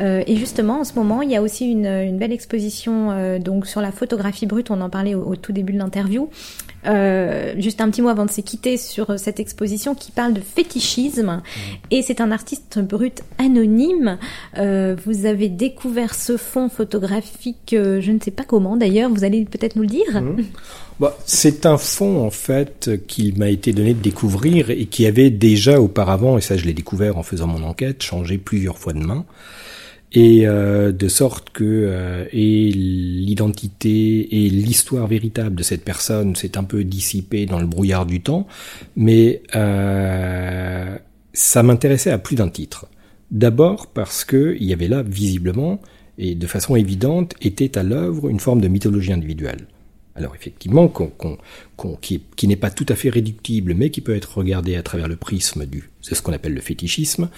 [0.00, 3.66] Euh, et justement, en ce moment, il y a aussi une, une belle exposition donc
[3.66, 4.70] sur la photographie brute.
[4.70, 6.28] On en parlait au, tout début de l'interview.
[6.84, 11.42] juste un petit mot avant de se quitter sur cette exposition qui parle de fétichisme.
[11.90, 14.18] Et c'est un artiste brut anonyme.
[14.56, 19.10] vous avez découvert ce fond photographique, je ne sais pas comment d'ailleurs.
[19.10, 20.22] Vous allez peut-être nous le dire.
[21.00, 25.30] Bah, c'est un fond en fait qu'il m'a été donné de découvrir et qui avait
[25.30, 29.00] déjà auparavant, et ça je l'ai découvert en faisant mon enquête, changé plusieurs fois de
[29.00, 29.24] main.
[30.16, 36.56] Et euh, de sorte que euh, et l'identité et l'histoire véritable de cette personne s'est
[36.56, 38.46] un peu dissipée dans le brouillard du temps,
[38.94, 40.96] mais euh,
[41.32, 42.86] ça m'intéressait à plus d'un titre.
[43.32, 45.80] D'abord parce que il y avait là visiblement
[46.18, 49.66] et de façon évidente était à l'œuvre une forme de mythologie individuelle
[50.16, 50.92] Alors effectivement,
[52.00, 55.08] qui, qui n'est pas tout à fait réductible, mais qui peut être regardé à travers
[55.08, 57.30] le prisme du, c'est ce qu'on appelle le fétichisme.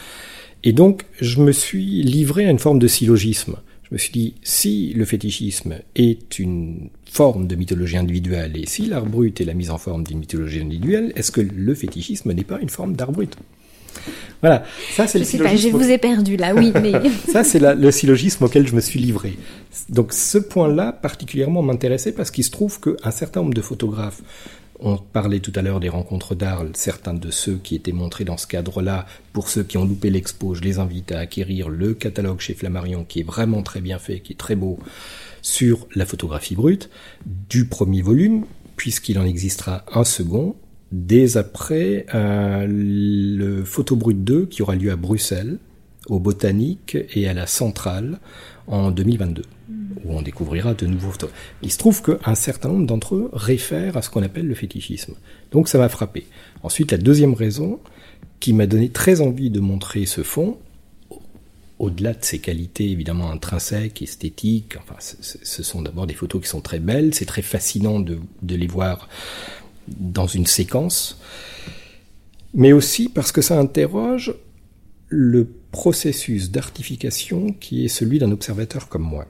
[0.62, 3.56] Et donc, je me suis livré à une forme de syllogisme.
[3.88, 8.86] Je me suis dit, si le fétichisme est une forme de mythologie individuelle, et si
[8.86, 12.44] l'art brut est la mise en forme d'une mythologie individuelle, est-ce que le fétichisme n'est
[12.44, 13.36] pas une forme d'art brut?
[14.40, 16.72] Voilà, ça c'est le sais Pas, je vous ai perdu là, oui.
[16.80, 16.92] Mais...
[17.32, 19.36] ça c'est le syllogisme auquel je me suis livré.
[19.88, 24.22] Donc ce point-là particulièrement m'intéressait parce qu'il se trouve qu'un certain nombre de photographes
[24.80, 28.36] on parlait tout à l'heure des rencontres d'Arles, certains de ceux qui étaient montrés dans
[28.36, 32.40] ce cadre-là, pour ceux qui ont loupé l'expo, je les invite à acquérir le catalogue
[32.40, 34.78] chez Flammarion, qui est vraiment très bien fait, qui est très beau,
[35.42, 36.90] sur la photographie brute,
[37.24, 38.44] du premier volume,
[38.76, 40.56] puisqu'il en existera un second,
[40.92, 45.58] dès après euh, le Photo Brut 2, qui aura lieu à Bruxelles,
[46.08, 48.20] au Botanique et à la Centrale,
[48.66, 49.42] en 2022
[50.04, 51.30] où on découvrira de nouveaux photos.
[51.62, 55.14] Il se trouve qu'un certain nombre d'entre eux réfèrent à ce qu'on appelle le fétichisme.
[55.52, 56.26] Donc ça m'a frappé.
[56.62, 57.80] Ensuite, la deuxième raison
[58.40, 60.58] qui m'a donné très envie de montrer ce fond,
[61.78, 66.60] au-delà de ses qualités évidemment intrinsèques, esthétiques, enfin, ce sont d'abord des photos qui sont
[66.60, 69.08] très belles, c'est très fascinant de, de les voir
[69.88, 71.20] dans une séquence,
[72.54, 74.34] mais aussi parce que ça interroge
[75.08, 79.26] le processus d'artification qui est celui d'un observateur comme moi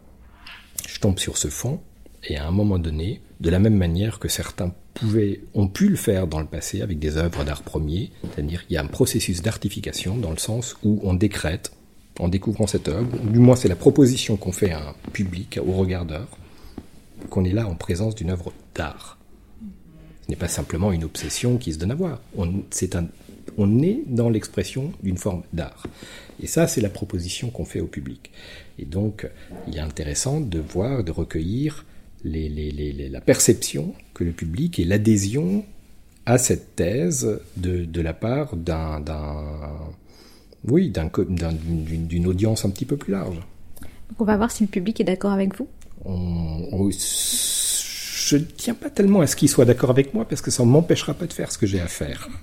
[0.97, 1.81] je tombe sur ce fond,
[2.25, 5.97] et à un moment donné, de la même manière que certains pouvaient, ont pu le
[5.97, 9.43] faire dans le passé avec des œuvres d'art premier, c'est-à-dire qu'il y a un processus
[9.43, 11.73] d'artification dans le sens où on décrète,
[12.19, 15.73] en découvrant cette œuvre, du moins c'est la proposition qu'on fait à un public, au
[15.73, 16.29] regardeur,
[17.29, 19.19] qu'on est là en présence d'une œuvre d'art.
[20.27, 22.21] Ce n'est pas simplement une obsession qui se donne à voir.
[22.37, 23.07] On, c'est un,
[23.59, 25.87] on est dans l'expression d'une forme d'art.
[26.43, 28.31] Et ça, c'est la proposition qu'on fait au public.
[28.79, 29.29] Et donc,
[29.69, 31.85] il est intéressant de voir, de recueillir
[32.25, 35.65] la perception que le public et l'adhésion
[36.27, 39.01] à cette thèse de, la part d'un,
[40.67, 43.41] oui, d'une audience un petit peu plus large.
[44.19, 45.69] on va voir si le public est d'accord avec vous.
[48.27, 50.65] Je ne tiens pas tellement à ce qu'il soit d'accord avec moi parce que ça
[50.65, 52.29] ne m'empêchera pas de faire ce que j'ai à faire.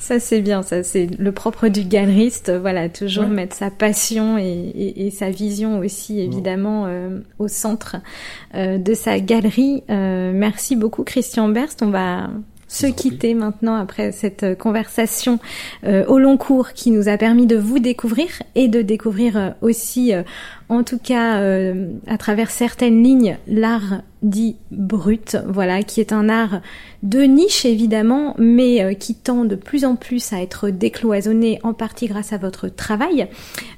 [0.00, 5.10] Ça c'est bien, ça c'est le propre du galeriste, voilà, toujours mettre sa passion et,
[5.16, 7.96] sa vision aussi évidemment euh, au centre
[8.56, 9.84] euh, de sa galerie.
[9.90, 12.30] Euh, merci beaucoup Christian Berst, on va
[12.74, 15.38] se quitter maintenant après cette conversation
[15.84, 20.12] au long cours qui nous a permis de vous découvrir et de découvrir aussi
[20.68, 26.30] en tout cas euh, à travers certaines lignes, l'art dit brut, voilà, qui est un
[26.30, 26.60] art
[27.02, 31.74] de niche évidemment, mais euh, qui tend de plus en plus à être décloisonné, en
[31.74, 33.28] partie grâce à votre travail.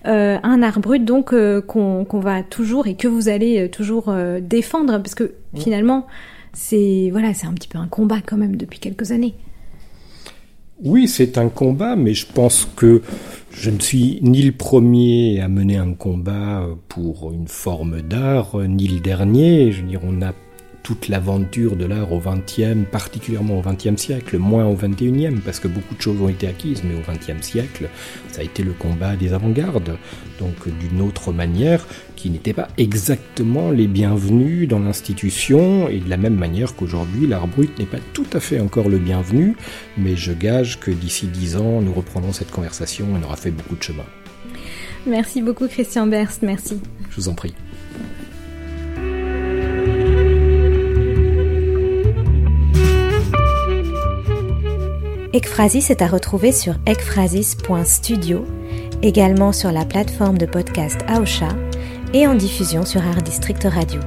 [0.07, 1.35] Euh, un art brut donc
[1.67, 6.07] qu'on va toujours et que vous allez toujours défendre, parce que finalement,
[6.57, 9.35] c'est voilà, c'est un petit peu un combat quand même depuis quelques années.
[10.83, 13.03] Oui, c'est un combat, mais je pense que
[13.51, 18.89] je ne suis ni le premier à mener un combat pour une forme d'art, ni
[18.89, 19.73] le dernier.
[19.73, 20.33] Je veux dire, on a
[20.87, 25.67] toute l'aventure de l'art au XXe, particulièrement au XXe siècle, moins au XXIe, parce que
[25.67, 27.89] beaucoup de choses ont été acquises, mais au XXe siècle,
[28.31, 29.99] ça a été le combat des avant-gardes,
[30.39, 31.85] donc d'une autre manière,
[32.15, 37.49] qui n'était pas exactement les bienvenus dans l'institution, et de la même manière qu'aujourd'hui, l'art
[37.49, 39.57] brut n'est pas tout à fait encore le bienvenu,
[39.99, 43.51] mais je gage que d'ici dix ans, nous reprendrons cette conversation et on aura fait
[43.51, 44.07] beaucoup de chemin.
[45.05, 46.81] Merci beaucoup Christian Berst, merci.
[47.11, 47.55] Je vous en prie.
[55.33, 58.45] Ekphrasis est à retrouver sur ekphrasis.studio,
[59.03, 61.49] également sur la plateforme de podcast Aosha
[62.15, 64.01] et en diffusion sur Art District Radio.